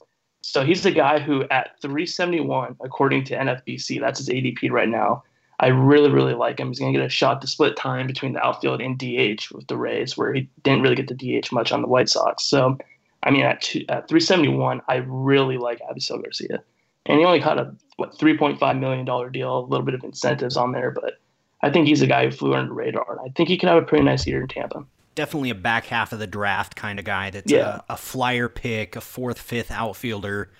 So 0.51 0.65
he's 0.65 0.83
the 0.83 0.91
guy 0.91 1.19
who, 1.19 1.43
at 1.51 1.79
371, 1.83 2.77
according 2.81 3.25
to 3.25 3.37
NFBC, 3.37 4.01
that's 4.01 4.19
his 4.19 4.31
ADP 4.31 4.71
right 4.71 4.89
now. 4.89 5.23
I 5.61 5.67
really, 5.67 6.11
really 6.11 6.33
like 6.33 6.59
him. 6.59 6.69
He's 6.69 6.79
going 6.79 6.91
to 6.91 6.99
get 6.99 7.05
a 7.05 7.11
shot 7.11 7.43
to 7.43 7.47
split 7.47 7.77
time 7.77 8.07
between 8.07 8.33
the 8.33 8.43
outfield 8.43 8.81
and 8.81 8.97
DH 8.97 9.53
with 9.53 9.67
the 9.67 9.77
Rays, 9.77 10.17
where 10.17 10.33
he 10.33 10.49
didn't 10.63 10.81
really 10.81 10.95
get 10.95 11.09
the 11.09 11.15
DH 11.15 11.53
much 11.53 11.71
on 11.71 11.83
the 11.83 11.89
White 11.89 12.09
Sox. 12.09 12.45
So, 12.45 12.79
I 13.25 13.31
mean, 13.31 13.43
at, 13.43 13.61
two, 13.61 13.81
at 13.91 14.09
371, 14.09 14.81
I 14.89 14.97
really 15.07 15.59
like 15.59 15.81
Avisail 15.81 16.23
Garcia. 16.23 16.63
And 17.05 17.19
he 17.19 17.27
only 17.27 17.41
caught 17.41 17.59
a, 17.59 17.75
what, 17.97 18.17
$3.5 18.17 18.81
million 18.81 19.05
deal, 19.33 19.59
a 19.59 19.61
little 19.61 19.85
bit 19.85 19.95
of 19.95 20.03
incentives 20.03 20.57
on 20.57 20.73
there, 20.73 20.93
but 20.93 21.21
I 21.61 21.69
think 21.69 21.89
he's 21.89 22.01
a 22.01 22.07
guy 22.07 22.25
who 22.25 22.31
flew 22.31 22.55
under 22.55 22.69
the 22.69 22.75
radar. 22.75 23.19
And 23.19 23.21
I 23.21 23.31
think 23.35 23.51
he 23.51 23.59
could 23.59 23.69
have 23.69 23.83
a 23.83 23.87
pretty 23.87 24.05
nice 24.05 24.27
year 24.27 24.41
in 24.41 24.49
Tampa. 24.49 24.83
Definitely 25.19 25.51
a 25.51 25.57
back 25.57 25.87
half 25.87 26.13
of 26.13 26.21
the 26.21 26.29
draft 26.29 26.77
kind 26.77 27.01
of 27.01 27.05
guy 27.05 27.31
that's 27.31 27.51
Yeah. 27.51 27.81
a, 27.89 27.95
a 27.95 27.97
flyer 27.97 28.49
pick, 28.49 28.95
a 28.95 29.01
fourth, 29.01 29.41
fifth 29.41 29.73
outfielder, 29.73 30.53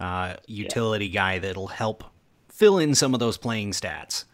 uh, 0.00 0.36
utility 0.46 1.10
guy 1.10 1.38
that'll 1.38 1.66
help 1.66 2.04
fill 2.48 2.78
in 2.78 2.94
some 2.94 3.12
of 3.12 3.20
those 3.20 3.36
playing 3.36 3.72
stats. 3.72 4.24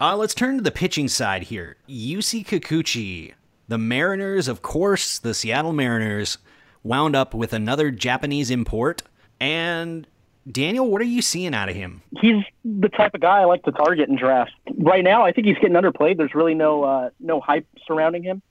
Uh, 0.00 0.16
let's 0.16 0.34
turn 0.34 0.56
to 0.56 0.62
the 0.62 0.72
pitching 0.72 1.06
side 1.06 1.44
here. 1.44 1.76
Yusei 1.88 2.44
Kikuchi, 2.44 3.34
the 3.68 3.78
Mariners, 3.78 4.48
of 4.48 4.60
course, 4.60 5.20
the 5.20 5.34
Seattle 5.34 5.72
Mariners, 5.72 6.38
wound 6.82 7.14
up 7.14 7.32
with 7.32 7.52
another 7.52 7.92
Japanese 7.92 8.50
import. 8.50 9.02
And 9.38 10.04
Daniel, 10.50 10.88
what 10.90 11.00
are 11.00 11.04
you 11.04 11.22
seeing 11.22 11.54
out 11.54 11.68
of 11.68 11.76
him? 11.76 12.02
he's 12.20 12.42
the 12.64 12.88
type 12.88 13.14
of 13.14 13.20
guy 13.20 13.42
I 13.42 13.44
like 13.44 13.62
to 13.62 13.70
target 13.70 14.08
in 14.08 14.16
drafts. 14.16 14.52
Right 14.78 15.04
now, 15.04 15.22
I 15.24 15.30
think 15.30 15.46
he's 15.46 15.56
getting 15.58 15.76
underplayed. 15.76 16.16
There's 16.16 16.34
really 16.34 16.54
no 16.54 16.82
uh, 16.82 17.10
no 17.20 17.40
hype 17.40 17.68
surrounding 17.86 18.24
him. 18.24 18.42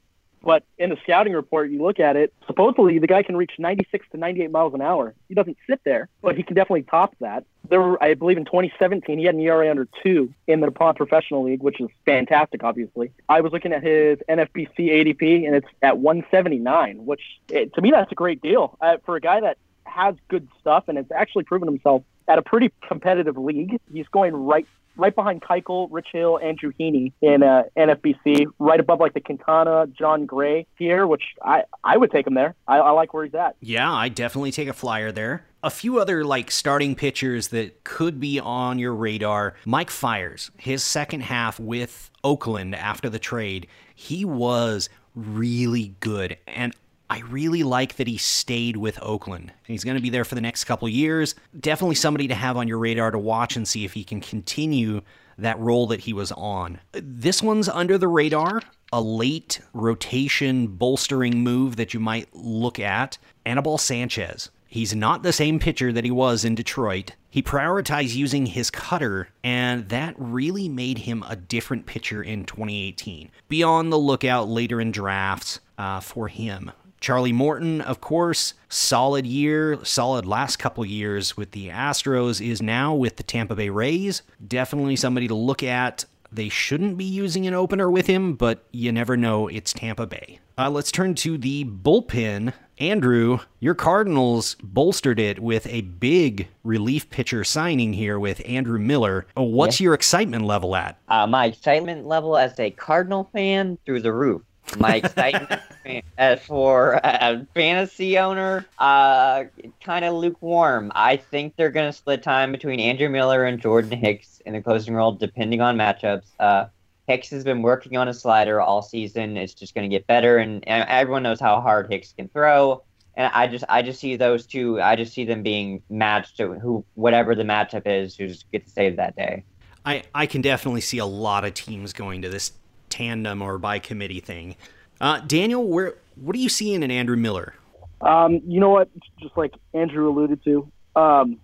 But 0.43 0.63
in 0.77 0.89
the 0.89 0.97
scouting 1.04 1.34
report, 1.34 1.69
you 1.69 1.82
look 1.82 1.99
at 1.99 2.15
it. 2.15 2.34
Supposedly, 2.47 2.99
the 2.99 3.08
guy 3.08 3.23
can 3.23 3.38
reach 3.38 3.51
96 3.60 4.06
to 4.12 4.17
98 4.17 4.51
miles 4.51 4.73
an 4.73 4.82
hour. 4.82 5.13
He 5.30 5.36
doesn't 5.36 5.58
sit 5.69 5.82
there, 5.84 6.10
but 6.21 6.36
he 6.36 6.43
can 6.43 6.56
definitely 6.56 6.84
top 6.84 7.15
that. 7.19 7.45
There, 7.69 7.80
were, 7.80 8.04
I 8.04 8.15
believe, 8.15 8.38
in 8.38 8.45
2017, 8.45 9.19
he 9.19 9.25
had 9.25 9.36
an 9.36 9.41
ERA 9.41 9.69
under 9.69 9.88
two 10.04 10.34
in 10.47 10.60
the 10.60 10.67
DuPont 10.67 10.97
Professional 10.97 11.43
League, 11.43 11.62
which 11.62 11.80
is 11.80 11.89
fantastic. 12.06 12.63
Obviously, 12.63 13.12
I 13.30 13.41
was 13.41 13.54
looking 13.54 13.71
at 13.71 13.84
his 13.84 14.17
NFBC 14.27 14.77
ADP, 14.77 15.45
and 15.45 15.56
it's 15.56 15.67
at 15.82 15.99
179, 15.99 17.06
which 17.06 17.21
eh, 17.54 17.65
to 17.73 17.82
me 17.82 17.91
that's 17.91 18.12
a 18.12 18.15
great 18.15 18.41
deal 18.41 18.77
uh, 18.82 18.97
for 19.06 19.15
a 19.15 19.21
guy 19.21 19.39
that 19.41 19.58
has 19.86 20.15
good 20.30 20.47
stuff 20.60 20.86
and 20.88 20.97
it's 20.97 21.12
actually 21.12 21.43
proven 21.43 21.67
himself 21.67 22.04
at 22.27 22.38
a 22.38 22.41
pretty 22.41 22.71
competitive 22.88 23.38
league. 23.38 23.80
He's 23.91 24.08
going 24.08 24.34
right 24.34 24.65
right 24.97 25.13
behind 25.13 25.41
Keuchel, 25.41 25.88
Rich 25.91 26.08
Hill, 26.12 26.39
Andrew 26.41 26.71
Heaney 26.80 27.12
in 27.21 27.43
uh, 27.43 27.63
NFBC, 27.77 28.45
right 28.60 28.80
above 28.80 28.99
like 28.99 29.13
the 29.13 29.21
Quintana, 29.21 29.88
Jon 29.88 30.25
Gray 30.25 30.67
here, 30.77 31.08
which 31.08 31.23
I, 31.43 31.63
I 31.84 31.97
would 31.97 32.12
take 32.12 32.27
him 32.27 32.34
there. 32.34 32.56
I, 32.67 32.77
I 32.77 32.91
like 32.91 33.13
where 33.13 33.25
he's 33.25 33.36
at. 33.36 33.56
Yeah, 33.60 33.91
I 33.91 34.10
definitely 34.10 34.51
take 34.51 34.67
a 34.67 34.73
flyer 34.73 35.12
there. 35.12 35.45
A 35.63 35.69
few 35.69 35.99
other 35.99 36.23
like 36.23 36.49
starting 36.49 36.95
pitchers 36.95 37.49
that 37.49 37.84
could 37.84 38.19
be 38.19 38.39
on 38.39 38.80
your 38.80 38.95
radar. 38.95 39.56
Mike 39.65 39.91
Fiers, 39.91 40.49
his 40.58 40.84
second 40.84 41.21
half 41.21 41.60
with 41.60 42.10
Oakland 42.23 42.75
after 42.75 43.10
the 43.10 43.19
trade, 43.19 43.67
he 43.93 44.25
was 44.25 44.89
really 45.15 45.95
good 45.99 46.38
and 46.47 46.73
I 47.12 47.19
really 47.30 47.63
like 47.63 47.97
that 47.97 48.08
he 48.08 48.15
stayed 48.15 48.78
with 48.78 48.97
Oakland. 49.02 49.52
He's 49.67 49.84
going 49.84 49.97
to 49.97 50.02
be 50.02 50.10
there 50.10 50.24
for 50.24 50.36
the 50.36 50.39
next 50.39 50.63
couple 50.63 50.88
years. 50.88 51.36
Definitely 51.60 51.95
somebody 51.95 52.30
to 52.30 52.34
have 52.34 52.56
on 52.56 52.69
your 52.69 52.78
radar 52.78 53.12
to 53.12 53.19
watch 53.19 53.58
and 53.58 53.67
see 53.67 53.84
if 53.84 53.91
he 53.91 54.06
can 54.06 54.21
continue 54.21 55.02
that 55.38 55.60
role 55.60 55.88
that 55.88 56.00
he 56.00 56.13
was 56.13 56.32
on. 56.32 56.80
This 56.93 57.43
one's 57.43 57.67
under 57.67 57.97
the 57.97 58.08
radar, 58.08 58.62
a 58.93 59.02
late 59.02 59.60
rotation 59.74 60.67
bolstering 60.67 61.39
move 61.43 61.76
that 61.76 61.93
you 61.93 62.00
might 62.00 62.34
look 62.34 62.80
at. 62.80 63.17
Anibal 63.45 63.78
Sanchez. 63.78 64.50
He's 64.65 64.95
not 64.95 65.21
the 65.21 65.34
same 65.34 65.60
pitcher 65.60 65.91
that 65.91 66.06
he 66.06 66.12
was 66.12 66.45
in 66.45 66.56
Detroit. 66.56 67.12
He 67.30 67.43
prioritized 67.43 68.15
using 68.15 68.45
his 68.45 68.71
cutter, 68.71 69.28
and 69.43 69.89
that 69.89 70.15
really 70.17 70.69
made 70.69 71.00
him 71.00 71.26
a 71.28 71.36
different 71.36 71.88
pitcher 71.88 72.24
in 72.24 72.45
2018. 72.45 73.32
Be 73.50 73.63
on 73.63 73.89
the 73.89 74.00
lookout 74.00 74.47
later 74.47 74.80
in 74.80 74.93
drafts 74.93 75.60
uh, 75.78 76.00
for 76.00 76.30
him. 76.30 76.71
Charlie 77.02 77.34
Morton, 77.34 77.82
of 77.82 78.00
course, 78.00 78.54
solid 78.70 79.26
year, 79.26 79.84
solid 79.84 80.28
last 80.28 80.58
couple 80.58 80.86
years 80.86 81.36
with 81.36 81.50
the 81.50 81.70
Astros, 81.70 82.48
is 82.48 82.62
now 82.62 82.94
with 82.94 83.16
the 83.16 83.24
Tampa 83.24 83.56
Bay 83.56 83.70
Rays. 83.70 84.22
Definitely 84.48 84.96
somebody 84.96 85.28
to 85.28 85.34
look 85.34 85.64
at. 85.64 86.06
They 86.32 86.48
shouldn't 86.48 86.98
be 86.98 87.04
using 87.04 87.48
an 87.48 87.56
opener 87.56 87.90
with 87.90 88.06
him, 88.06 88.36
but 88.36 88.66
you 88.72 88.92
never 88.92 89.18
know. 89.18 89.48
It's 89.48 89.74
Tampa 89.74 90.06
Bay. 90.06 90.40
Uh, 90.60 90.70
let's 90.70 90.92
turn 90.92 91.16
to 91.16 91.40
the 91.40 91.66
bullpen. 91.66 92.54
Andrew, 92.78 93.40
your 93.60 93.74
Cardinals 93.74 94.56
bolstered 94.62 95.20
it 95.20 95.40
with 95.40 95.66
a 95.68 95.82
big 95.82 96.50
relief 96.64 97.10
pitcher 97.10 97.44
signing 97.44 97.94
here 97.94 98.20
with 98.20 98.44
Andrew 98.46 98.80
Miller. 98.80 99.26
Uh, 99.36 99.42
What's 99.42 99.82
your 99.82 99.96
excitement 99.96 100.46
level 100.46 100.76
at? 100.76 101.00
Uh, 101.08 101.26
my 101.26 101.48
excitement 101.48 102.06
level 102.06 102.38
as 102.38 102.60
a 102.60 102.70
Cardinal 102.70 103.28
fan 103.34 103.80
through 103.86 104.02
the 104.02 104.14
roof. 104.14 104.44
My 104.78 104.95
excitement 104.95 105.62
as 106.17 106.39
for 106.41 107.00
a 107.04 107.45
fantasy 107.54 108.17
owner, 108.17 108.65
uh, 108.80 109.45
kind 109.84 110.06
of 110.06 110.13
lukewarm. 110.13 110.91
I 110.95 111.17
think 111.17 111.56
they're 111.56 111.71
going 111.71 111.89
to 111.89 111.93
split 111.93 112.24
time 112.24 112.52
between 112.52 112.80
Andrew 112.80 113.10
Miller 113.10 113.45
and 113.45 113.60
Jordan 113.60 113.97
Hicks 113.97 114.41
in 114.45 114.54
the 114.54 114.62
closing 114.62 114.93
role, 114.93 115.12
depending 115.12 115.62
on 115.62 115.78
matchups. 115.78 116.28
Uh, 116.39 116.65
Hicks 117.08 117.30
has 117.32 117.43
been 117.43 117.62
working 117.62 117.97
on 117.97 118.08
a 118.08 118.13
slider 118.13 118.62
all 118.62 118.82
season. 118.82 119.36
It's 119.36 119.54
just 119.54 119.76
going 119.76 119.89
to 119.89 119.93
get 119.93 120.08
better, 120.08 120.38
and, 120.38 120.65
and 120.67 120.88
everyone 120.88 121.24
knows 121.24 121.39
how 121.39 121.60
hard 121.60 121.91
Hicks 121.91 122.13
can 122.13 122.30
throw. 122.30 122.84
And 123.15 123.30
I 123.34 123.47
just, 123.47 123.65
I 123.67 123.82
just 123.82 124.00
see 124.00 124.15
those 124.15 124.45
two. 124.45 124.82
I 124.82 124.95
just 124.95 125.13
see 125.13 125.26
them 125.26 125.43
being 125.43 125.82
matched 125.89 126.38
to 126.38 126.54
who, 126.54 126.86
whatever 126.93 127.36
the 127.36 127.43
matchup 127.43 127.82
is, 127.86 128.15
who's 128.15 128.43
get 128.54 128.65
to 128.65 128.71
save 128.71 128.95
that 128.95 129.17
day. 129.17 129.43
I, 129.86 130.04
I 130.15 130.28
can 130.28 130.41
definitely 130.41 130.82
see 130.82 131.00
a 131.00 131.06
lot 131.06 131.43
of 131.43 131.54
teams 131.54 131.91
going 131.91 132.21
to 132.21 132.30
this 132.30 132.52
tandem 132.91 133.41
or 133.41 133.58
by 133.58 133.80
committee 133.80 134.19
thing. 134.19 134.56
Uh, 134.99 135.19
Daniel, 135.21 135.67
where 135.67 135.95
what 136.15 136.36
are 136.36 136.39
you 136.39 136.49
seeing 136.49 136.84
in 136.84 136.91
Andrew 136.91 137.17
Miller? 137.17 137.56
Um, 138.01 138.41
you 138.45 138.60
know 138.60 138.69
what? 138.69 138.89
Just 139.19 139.36
like 139.38 139.54
Andrew 139.73 140.10
alluded 140.10 140.43
to, 140.43 140.71
um, 140.95 141.39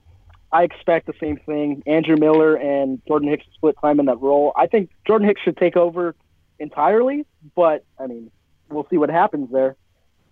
I 0.51 0.63
expect 0.63 1.07
the 1.07 1.13
same 1.19 1.37
thing. 1.37 1.83
Andrew 1.85 2.17
Miller 2.17 2.55
and 2.55 3.01
Jordan 3.07 3.29
Hicks 3.29 3.45
split 3.55 3.75
time 3.81 3.99
in 3.99 4.05
that 4.07 4.21
role. 4.21 4.53
I 4.55 4.67
think 4.67 4.91
Jordan 5.05 5.27
Hicks 5.27 5.41
should 5.41 5.57
take 5.57 5.75
over 5.75 6.15
entirely, 6.59 7.25
but 7.55 7.83
I 7.99 8.07
mean, 8.07 8.31
we'll 8.69 8.87
see 8.89 8.97
what 8.97 9.09
happens 9.09 9.51
there. 9.51 9.75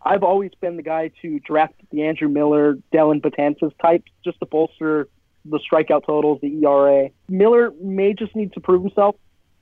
I've 0.02 0.24
always 0.24 0.52
been 0.62 0.78
the 0.78 0.84
guy 0.84 1.12
to 1.24 1.40
draft 1.40 1.74
the 1.92 2.04
Andrew 2.04 2.30
Miller, 2.30 2.78
Dellin 2.94 3.22
Betances 3.22 3.72
type 3.82 4.04
just 4.24 4.40
to 4.40 4.46
bolster 4.46 5.08
the 5.46 5.60
strikeout 5.60 6.06
totals, 6.06 6.40
the 6.42 6.64
ERA. 6.64 7.10
Miller 7.28 7.72
may 7.82 8.14
just 8.14 8.36
need 8.36 8.54
to 8.54 8.60
prove 8.60 8.84
himself 8.84 9.16